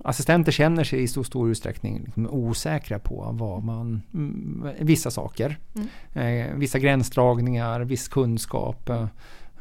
assistenter 0.05 0.53
känner 0.53 0.85
sig 0.85 1.03
i 1.03 1.09
så 1.09 1.25
stor 1.25 1.51
utsträckning 1.51 2.03
liksom 2.05 2.27
osäkra 2.31 2.99
på 2.99 3.29
vad 3.33 3.65
man, 3.65 4.03
mm, 4.15 4.69
vissa 4.81 5.11
saker. 5.11 5.59
Mm. 5.75 6.49
Eh, 6.51 6.55
vissa 6.57 6.79
gränsdragningar, 6.79 7.81
viss 7.81 8.09
kunskap. 8.09 8.89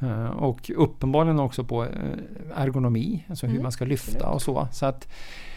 Eh, 0.01 0.29
och 0.29 0.71
uppenbarligen 0.75 1.39
också 1.39 1.63
på 1.63 1.83
eh, 1.83 1.89
ergonomi, 2.55 3.25
alltså 3.29 3.45
hur 3.45 3.53
mm. 3.53 3.63
man 3.63 3.71
ska 3.71 3.85
lyfta 3.85 4.29
och 4.29 4.41
så. 4.41 4.67
så 4.71 4.85
att, 4.85 5.07
Eh, 5.07 5.48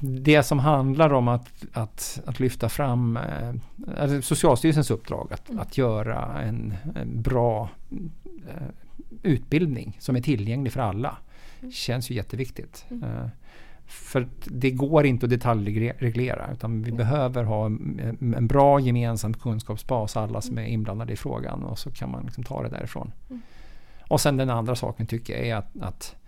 det 0.00 0.42
som 0.42 0.58
handlar 0.58 1.12
om 1.12 1.28
att, 1.28 1.64
att, 1.72 2.20
att 2.26 2.40
lyfta 2.40 2.68
fram 2.68 3.16
eh, 3.16 3.54
alltså 3.98 4.22
Socialstyrelsens 4.22 4.90
uppdrag 4.90 5.32
att, 5.32 5.48
mm. 5.48 5.60
att 5.60 5.78
göra 5.78 6.42
en, 6.42 6.74
en 6.94 7.22
bra 7.22 7.68
eh, 8.48 8.68
utbildning 9.22 9.96
som 10.00 10.16
är 10.16 10.20
tillgänglig 10.20 10.72
för 10.72 10.80
alla 10.80 11.16
mm. 11.60 11.72
känns 11.72 12.10
ju 12.10 12.14
jätteviktigt. 12.14 12.84
Mm. 12.90 13.28
För 13.86 14.28
det 14.44 14.70
går 14.70 15.06
inte 15.06 15.26
att 15.26 15.30
detaljreglera 15.30 16.48
utan 16.52 16.82
vi 16.82 16.90
mm. 16.90 16.96
behöver 16.96 17.44
ha 17.44 17.66
en, 17.66 18.34
en, 18.36 18.46
bra 18.46 18.80
gemensam 18.80 19.34
kunskapsbas 19.34 20.16
alla 20.16 20.40
som 20.40 20.52
mm. 20.52 20.64
är 20.64 20.68
inblandade 20.68 21.12
i 21.12 21.16
frågan 21.16 21.62
och 21.62 21.78
så 21.78 21.90
kan 21.90 22.10
man 22.10 22.24
liksom 22.24 22.44
ta 22.44 22.62
det 22.62 22.68
därifrån. 22.68 23.12
Mm. 23.30 23.42
Och 24.08 24.20
sen 24.20 24.36
den 24.36 24.50
andra 24.50 24.76
saken 24.76 25.06
tycker 25.06 25.36
jag 25.36 25.46
är 25.46 25.56
att, 25.56 25.76
att 25.80 26.16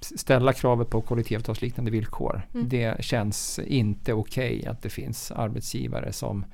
ställa 0.00 0.52
kravet 0.52 0.90
på 0.90 1.00
kollektivavtalsliknande 1.00 1.90
villkor. 1.90 2.42
Mm. 2.54 2.68
Det 2.68 3.04
känns 3.04 3.58
inte 3.58 4.12
okej 4.12 4.58
okay 4.58 4.70
att 4.70 4.82
det 4.82 4.90
finns 4.90 5.30
arbetsgivare 5.30 6.12
som 6.12 6.44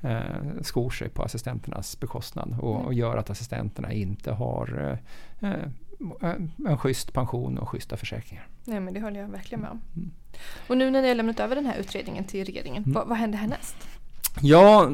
eh, 0.00 0.20
skor 0.62 0.90
sig 0.90 1.08
på 1.08 1.22
assistenternas 1.22 2.00
bekostnad 2.00 2.56
och, 2.60 2.74
mm. 2.74 2.86
och 2.86 2.94
gör 2.94 3.16
att 3.16 3.30
assistenterna 3.30 3.92
inte 3.92 4.32
har 4.32 4.98
eh, 5.40 5.50
eh, 5.50 6.34
en 6.68 6.78
schysst 6.78 7.12
pension 7.12 7.58
och 7.58 7.68
schyssta 7.68 7.96
försäkringar. 7.96 8.46
Nej 8.64 8.80
men 8.80 8.94
det 8.94 9.00
håller 9.00 9.20
jag 9.20 9.28
verkligen 9.28 9.60
med 9.60 9.70
om. 9.70 9.80
Mm. 9.96 10.10
Och 10.68 10.76
nu 10.76 10.90
när 10.90 11.02
ni 11.02 11.08
har 11.08 11.14
lämnat 11.14 11.40
över 11.40 11.54
den 11.56 11.66
här 11.66 11.76
utredningen 11.76 12.24
till 12.24 12.44
regeringen, 12.44 12.82
mm. 12.82 12.94
vad, 12.94 13.08
vad 13.08 13.18
händer 13.18 13.38
härnäst? 13.38 13.76
Ja, 14.40 14.88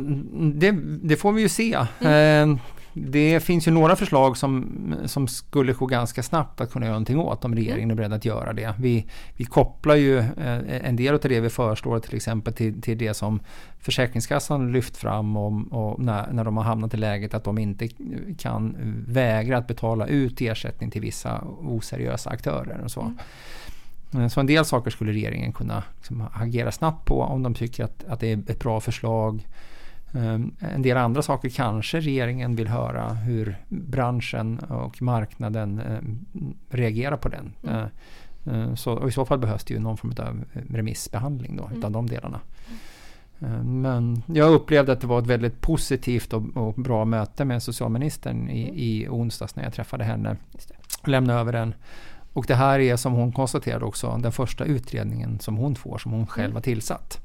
det, 0.54 0.70
det, 1.02 1.16
får 1.16 1.32
vi 1.32 1.42
ju 1.42 1.48
se. 1.48 1.86
Mm. 2.00 2.50
Eh, 2.50 2.58
det 2.94 3.40
finns 3.40 3.68
ju 3.68 3.70
några 3.70 3.96
förslag 3.96 4.36
som, 4.36 4.94
som 5.06 5.28
skulle 5.28 5.72
gå 5.72 5.86
ganska 5.86 6.22
snabbt 6.22 6.60
att 6.60 6.72
kunna 6.72 6.86
göra 6.86 6.94
någonting 6.94 7.18
åt 7.18 7.44
om 7.44 7.54
regeringen 7.54 7.90
är 7.90 7.94
beredd 7.94 8.12
att 8.12 8.24
göra 8.24 8.52
det. 8.52 8.74
Vi, 8.78 9.06
vi 9.36 9.44
kopplar 9.44 9.94
ju 9.94 10.18
eh, 10.18 10.86
en 10.86 10.96
del 10.96 11.14
av 11.14 11.20
det 11.20 11.40
vi 11.40 11.48
föreslår 11.48 11.98
till 11.98 12.16
exempel 12.16 12.54
till, 12.54 12.82
till 12.82 12.98
det 12.98 13.14
som 13.14 13.40
Försäkringskassan 13.80 14.72
lyft 14.72 14.96
fram 14.96 15.36
om, 15.36 15.62
och 15.62 16.00
när, 16.00 16.32
när 16.32 16.44
de 16.44 16.56
har 16.56 16.64
hamnat 16.64 16.94
i 16.94 16.96
läget 16.96 17.34
att 17.34 17.44
de 17.44 17.58
inte 17.58 17.88
kan 18.38 18.76
vägra 19.06 19.58
att 19.58 19.66
betala 19.66 20.06
ut 20.06 20.40
ersättning 20.40 20.90
till 20.90 21.00
vissa 21.00 21.44
oseriösa 21.60 22.30
aktörer 22.30 22.80
och 22.84 22.90
så. 22.90 23.00
Mm. 23.00 24.24
Eh, 24.24 24.28
så 24.28 24.40
en 24.40 24.46
del 24.46 24.64
saker 24.64 24.90
skulle 24.90 25.12
regeringen 25.12 25.52
kunna 25.52 25.82
liksom, 25.96 26.24
agera 26.34 26.72
snabbt 26.72 27.06
på 27.06 27.22
om 27.22 27.42
de 27.42 27.54
tycker 27.54 27.84
att, 27.84 28.04
att 28.08 28.20
det 28.20 28.32
är 28.32 28.38
ett 28.46 28.58
bra 28.58 28.80
förslag. 28.80 29.46
Ehm, 30.14 30.54
en 30.58 30.82
del 30.82 30.96
andra 30.96 31.22
saker 31.22 31.48
kanske 31.48 32.00
regeringen 32.00 32.56
vill 32.56 32.68
höra 32.68 33.08
hur 33.12 33.56
branschen 33.68 34.58
och 34.58 35.02
marknaden 35.02 35.80
ehm, 35.80 36.18
reagerar 36.70 37.16
på 37.16 37.28
den. 37.28 37.52
Mm. 37.62 37.88
Eh, 38.46 38.62
eh, 38.62 38.74
så, 38.74 38.92
och 38.92 39.08
I 39.08 39.12
så 39.12 39.24
fall 39.24 39.38
behövs 39.38 39.64
det 39.64 39.74
ju 39.74 39.80
någon 39.80 39.96
form 39.96 40.14
av 40.18 40.44
remissbehandling 40.70 41.56
då, 41.56 41.64
mm. 41.66 41.92
de 41.92 42.06
delarna. 42.06 42.40
Ehm, 43.40 43.80
men 43.82 44.22
jag 44.26 44.52
upplevde 44.52 44.92
att 44.92 45.00
det 45.00 45.06
var 45.06 45.18
ett 45.18 45.26
väldigt 45.26 45.60
positivt 45.60 46.32
och, 46.32 46.56
och 46.56 46.74
bra 46.74 47.04
möte 47.04 47.44
med 47.44 47.62
socialministern 47.62 48.48
i, 48.50 48.62
mm. 48.62 48.74
i 48.74 49.08
onsdags 49.08 49.56
när 49.56 49.64
jag 49.64 49.72
träffade 49.72 50.04
henne. 50.04 50.36
Lämnade 51.04 51.40
över 51.40 51.52
den. 51.52 51.74
Och 52.32 52.44
det 52.48 52.54
här 52.54 52.78
är 52.78 52.96
som 52.96 53.12
hon 53.12 53.32
konstaterade 53.32 53.84
också 53.84 54.18
den 54.22 54.32
första 54.32 54.64
utredningen 54.64 55.38
som 55.38 55.56
hon 55.56 55.74
får 55.74 55.98
som 55.98 56.12
hon 56.12 56.26
själv 56.26 56.44
mm. 56.44 56.54
har 56.54 56.62
tillsatt. 56.62 57.21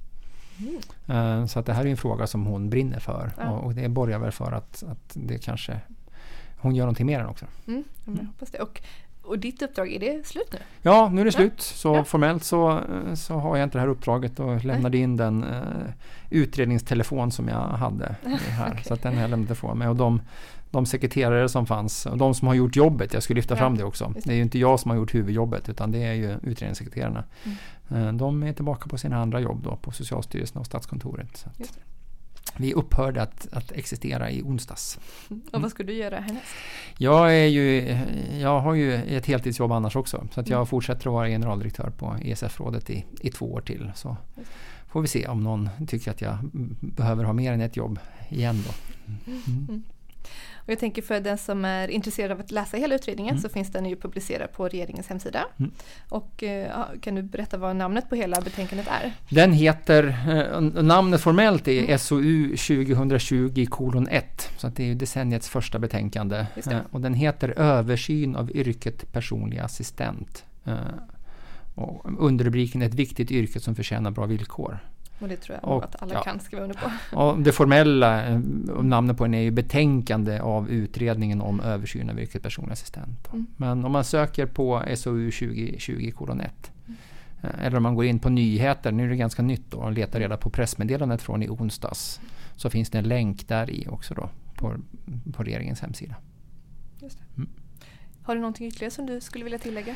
Mm. 1.08 1.48
Så 1.48 1.60
att 1.60 1.66
det 1.66 1.74
här 1.74 1.86
är 1.86 1.90
en 1.90 1.98
fråga 1.98 2.28
som 2.28 2.46
hon 2.46 2.70
brinner 2.70 3.00
för 3.00 3.32
ja. 3.38 3.50
och, 3.50 3.74
det 3.74 3.90
borgar 3.90 4.20
väl 4.20 4.32
för 4.32 4.52
att, 4.52 4.84
att 4.84 5.12
det 5.14 5.38
kanske 5.38 5.80
hon 6.58 6.76
gör 6.76 6.86
någonting 6.86 7.06
mer 7.06 7.20
än 7.20 7.28
också. 7.28 7.46
Mm, 7.68 7.84
jag 8.06 8.26
hoppas 8.26 8.52
det. 8.52 8.60
Och, 8.60 8.82
och 9.22 9.40
ditt 9.40 9.62
uppdrag, 9.62 9.92
är 9.92 10.00
det 10.00 10.28
slut 10.28 10.48
nu? 10.52 10.60
Ja, 10.82 11.10
nu 11.10 11.22
är 11.22 11.26
det 11.26 11.32
ja. 11.32 11.32
slut. 11.32 11.62
Så 11.62 11.96
ja. 11.96 12.04
formellt 12.04 12.44
så, 12.44 12.82
så 13.16 13.34
har 13.34 13.58
jag 13.58 13.66
inte 13.66 13.78
det 13.78 13.82
här 13.82 13.88
uppdraget 13.88 14.40
och 14.40 14.66
lämnade 14.66 14.98
Nej. 14.98 15.04
in 15.04 15.18
den 15.18 15.44
uh, 15.44 15.62
utredningstelefon 16.30 17.32
som 17.32 17.48
jag 17.48 17.62
hade 17.62 18.16
här. 18.50 18.72
okay. 18.72 18.84
Så 18.84 18.94
att 18.94 19.02
den 19.04 19.14
har 19.14 19.22
jag 19.22 19.30
lämnat 19.30 19.52
ifrån 19.52 19.78
mig. 19.78 19.88
Och 19.88 19.96
de, 19.96 20.22
de 20.72 20.86
sekreterare 20.86 21.50
som 21.50 21.66
fanns 21.66 22.06
och 22.06 22.18
de 22.18 22.34
som 22.34 22.48
har 22.48 22.56
gjort 22.56 22.76
jobbet, 22.76 23.14
jag 23.14 23.24
skulle 23.24 23.38
lyfta 23.38 23.54
ja, 23.54 23.60
fram 23.60 23.78
det 23.78 23.84
också. 23.84 24.12
Det. 24.16 24.22
det. 24.24 24.32
är 24.32 24.36
ju 24.36 24.42
inte 24.42 24.60
jag 24.60 24.80
som 24.80 24.92
har 24.92 24.98
gjort 24.98 25.16
huvudjobbet 25.16 25.70
utan 25.70 25.92
det 25.92 26.04
är 26.04 26.14
ju 26.14 26.38
utredningssekreterarna. 26.44 27.24
Mm. 27.44 27.58
Eh, 27.90 28.14
de 28.14 28.44
är 28.44 28.54
tillbaka 28.54 28.90
på 28.90 28.98
sina 28.98 29.18
andra 29.18 29.40
jobb 29.40 29.64
då 29.64 29.76
på 29.76 29.92
Socialstyrelsen 29.92 30.58
och 30.58 30.66
Statskontoret. 30.66 31.46
vi 32.58 32.74
upphörde 32.74 33.22
att, 33.22 33.48
att, 33.52 33.72
existera 33.72 34.32
i 34.32 34.42
onsdags. 34.42 35.00
Mm. 35.30 35.42
Och 35.52 35.62
vad 35.62 35.72
ska 35.72 35.84
du 35.84 35.94
göra 35.94 36.20
härnäst? 36.20 36.46
Jag, 36.98 37.36
är 37.36 37.48
ju, 37.48 37.98
jag 38.40 38.60
har 38.60 38.74
ju 38.74 38.94
ett 38.94 39.26
heltidsjobb 39.26 39.72
annars 39.72 39.96
också. 39.96 40.28
Så 40.34 40.42
att 40.42 40.50
jag 40.50 40.58
mm. 40.58 40.68
fortsätter 40.68 41.08
att 41.08 41.14
vara 41.14 41.28
generaldirektör 41.28 41.90
på 41.90 42.16
ESF-rådet 42.22 42.90
i, 42.90 43.06
i 43.22 43.30
två 43.30 43.54
år 43.54 43.62
till. 43.62 43.92
Så 43.96 44.18
får 44.88 45.02
vi 45.02 45.08
se 45.08 45.28
om 45.28 45.44
någon 45.44 45.70
tycker 45.88 46.12
att 46.12 46.22
jag 46.22 46.38
behöver 46.80 47.24
ha 47.24 47.34
mer 47.34 47.54
än 47.54 47.62
ett 47.62 47.78
jobb 47.78 48.00
igen 48.30 48.64
då. 48.68 48.74
Mm. 49.32 49.84
Och 50.68 50.72
jag 50.72 50.80
tänker 50.80 51.02
för 51.02 51.20
den 51.20 51.38
som 51.38 51.66
är 51.66 51.88
intresserad 51.88 52.32
av 52.32 52.40
att 52.40 52.52
läsa 52.52 52.78
hela 52.78 52.96
utredningen 52.96 53.32
mm. 53.32 53.42
så 53.42 53.50
finns 53.50 53.72
den 53.72 53.86
ju 53.86 53.96
publicerad 53.96 54.52
på 54.52 54.68
regeringens 54.68 55.08
hemsida. 55.08 55.46
Mm. 55.60 55.72
Och 56.10 56.44
eh, 56.44 56.86
kan 57.02 57.16
du 57.16 57.22
berätta 57.22 57.58
vad 57.58 57.76
namnet 57.76 58.10
på 58.10 58.16
hela 58.16 58.42
betänkandet 58.42 58.88
är? 58.88 59.14
Den 59.30 59.54
heter, 59.54 60.04
eh, 60.30 60.62
namnet 60.84 61.22
formellt 61.22 61.68
är 61.68 61.84
mm. 61.84 62.00
SOU 62.00 62.50
2020 62.58 63.66
kolon 63.70 64.08
1. 64.08 64.50
Så 64.58 64.68
det 64.68 64.92
är 64.92 64.96
decenniets 64.96 65.50
första 65.50 65.80
betänkande. 65.80 66.46
Eh, 66.56 66.80
och 66.92 67.02
den 67.02 67.14
heter 67.14 67.60
Översyn 67.60 68.36
av 68.36 68.52
yrket 68.52 69.12
personlig 69.12 69.58
assistent. 69.58 70.44
Och 71.76 72.06
underrubriken 72.20 72.82
Ett 72.82 72.94
viktigt 72.94 73.32
yrke 73.32 73.60
som 73.60 73.76
förtjänar 73.76 74.12
bra 74.12 74.26
villkor. 74.26 74.80
Och 75.20 75.28
det 75.28 75.38
tror 75.38 75.60
jag 75.62 75.72
och, 75.72 75.84
att 75.84 76.02
alla 76.02 76.14
ja. 76.14 76.24
kan 76.24 76.40
skriva 76.40 76.64
under 76.64 76.76
på. 76.76 77.18
Och 77.18 77.40
det 77.40 77.52
formella 77.52 78.26
eh, 78.26 78.40
namnet 78.82 79.18
på 79.18 79.24
den 79.24 79.34
är 79.34 79.42
ju 79.42 79.52
betänkande 79.52 80.40
av 80.40 80.70
utredningen 80.70 81.42
om 81.42 81.60
översyn 81.60 82.10
av 82.10 82.20
yrket 82.20 82.44
personlig 82.44 82.74
assistent. 82.74 83.28
Mm. 83.34 83.48
Men 83.58 83.86
om 83.86 83.92
man 83.92 84.04
söker 84.04 84.46
på 84.46 84.84
SOU 84.96 85.32
2020 85.32 86.12
1 86.42 86.72
mm. 86.88 87.56
eller 87.62 87.78
om 87.78 87.84
man 87.84 87.96
går 87.96 88.06
in 88.06 88.20
på 88.20 88.30
nyheter, 88.30 88.92
nu 88.92 89.06
är 89.06 89.10
det 89.10 89.16
ganska 89.16 89.42
nytt 89.42 89.72
då, 89.72 89.78
och 89.78 89.92
letar 89.92 90.20
reda 90.20 90.38
på 90.38 90.50
pressmeddelandet 90.50 91.22
från 91.22 91.44
i 91.44 91.50
onsdags. 91.50 92.20
Så 92.56 92.70
finns 92.70 92.90
det 92.90 92.98
en 92.98 93.08
länk 93.08 93.48
där 93.48 93.70
i 93.70 93.88
också 93.88 94.14
då 94.14 94.30
på, 94.56 94.74
på 95.34 95.44
regeringens 95.44 95.82
hemsida. 95.82 96.16
Just 97.00 97.20
mm. 97.38 97.50
Har 98.24 98.36
du 98.36 98.42
någonting 98.42 98.68
ytterligare 98.68 98.92
som 98.92 99.06
du 99.06 99.22
skulle 99.22 99.44
vilja 99.44 99.60
tillägga? 99.60 99.96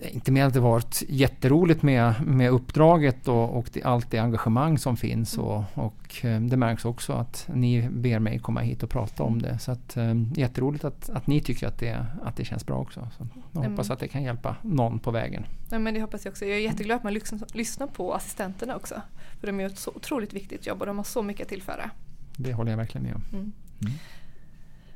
Inte 0.00 0.32
mer 0.32 0.44
att 0.44 0.54
det 0.54 0.60
varit 0.60 1.02
jätteroligt 1.08 1.82
med, 1.82 2.14
med 2.26 2.50
uppdraget 2.50 3.28
och, 3.28 3.58
och 3.58 3.70
det, 3.72 3.82
allt 3.82 4.10
det 4.10 4.18
engagemang 4.18 4.78
som 4.78 4.96
finns. 4.96 5.34
Mm. 5.34 5.46
Och, 5.46 5.64
och, 5.74 6.24
eh, 6.24 6.40
det 6.40 6.56
märks 6.56 6.84
också 6.84 7.12
att 7.12 7.48
ni 7.54 7.88
ber 7.90 8.18
mig 8.18 8.38
komma 8.38 8.60
hit 8.60 8.82
och 8.82 8.90
prata 8.90 9.22
om 9.22 9.42
det. 9.42 9.58
Så 9.58 9.72
att, 9.72 9.96
eh, 9.96 10.14
jätteroligt 10.34 10.84
att, 10.84 11.10
att 11.10 11.26
ni 11.26 11.40
tycker 11.40 11.66
att 11.66 11.78
det, 11.78 12.06
att 12.22 12.36
det 12.36 12.44
känns 12.44 12.66
bra 12.66 12.76
också. 12.76 13.08
Så 13.16 13.26
jag 13.52 13.60
mm. 13.60 13.70
hoppas 13.70 13.90
att 13.90 14.00
det 14.00 14.08
kan 14.08 14.22
hjälpa 14.22 14.56
någon 14.62 14.98
på 14.98 15.10
vägen. 15.10 15.46
Ja, 15.70 15.78
men 15.78 15.94
det 15.94 16.00
hoppas 16.00 16.24
jag 16.24 16.32
också. 16.32 16.44
Jag 16.44 16.56
är 16.56 16.62
jätteglad 16.62 16.96
att 16.96 17.04
man 17.04 17.20
lyssnar 17.52 17.86
på 17.86 18.14
assistenterna 18.14 18.76
också. 18.76 19.02
För 19.40 19.46
de 19.46 19.60
gör 19.60 19.68
ett 19.68 19.78
så 19.78 19.90
otroligt 19.94 20.32
viktigt 20.32 20.66
jobb 20.66 20.80
och 20.80 20.86
de 20.86 20.96
har 20.96 21.04
så 21.04 21.22
mycket 21.22 21.42
att 21.42 21.48
tillföra. 21.48 21.90
Det 22.36 22.52
håller 22.52 22.70
jag 22.70 22.78
verkligen 22.78 23.04
med 23.04 23.14
om. 23.14 23.24
Mm. 23.32 23.52
Mm. 23.80 23.92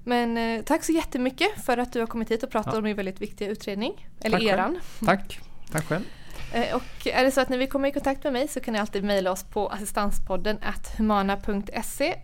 Men 0.04 0.36
eh, 0.36 0.62
tack 0.62 0.84
så 0.84 0.92
jättemycket 0.92 1.64
för 1.64 1.78
att 1.78 1.92
du 1.92 2.00
har 2.00 2.06
kommit 2.06 2.30
hit 2.30 2.42
och 2.42 2.50
pratat 2.50 2.72
ja. 2.72 2.78
om 2.78 2.84
din 2.84 2.96
väldigt 2.96 3.20
viktiga 3.20 3.48
utredning. 3.48 4.08
Eller 4.20 4.38
tack 4.38 4.48
eran. 4.48 4.70
Själv. 4.70 4.80
Tack. 5.06 5.40
Tack 5.72 5.84
själv. 5.84 6.04
Eh, 6.52 6.76
och 6.76 7.06
är 7.06 7.24
det 7.24 7.30
så 7.30 7.40
att 7.40 7.48
ni 7.48 7.56
vill 7.56 7.68
komma 7.68 7.88
i 7.88 7.92
kontakt 7.92 8.24
med 8.24 8.32
mig 8.32 8.48
så 8.48 8.60
kan 8.60 8.72
ni 8.72 8.80
alltid 8.80 9.04
mejla 9.04 9.32
oss 9.32 9.44
på 9.44 9.68
assistanspodden 9.68 10.58
humana.se 10.96 12.14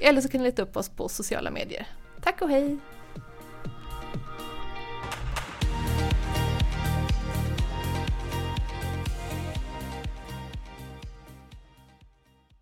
eller 0.00 0.20
så 0.20 0.28
kan 0.28 0.40
ni 0.40 0.46
leta 0.46 0.62
upp 0.62 0.76
oss 0.76 0.88
på 0.88 1.08
sociala 1.08 1.50
medier. 1.50 1.86
Tack 2.22 2.42
och 2.42 2.48
hej! 2.48 2.78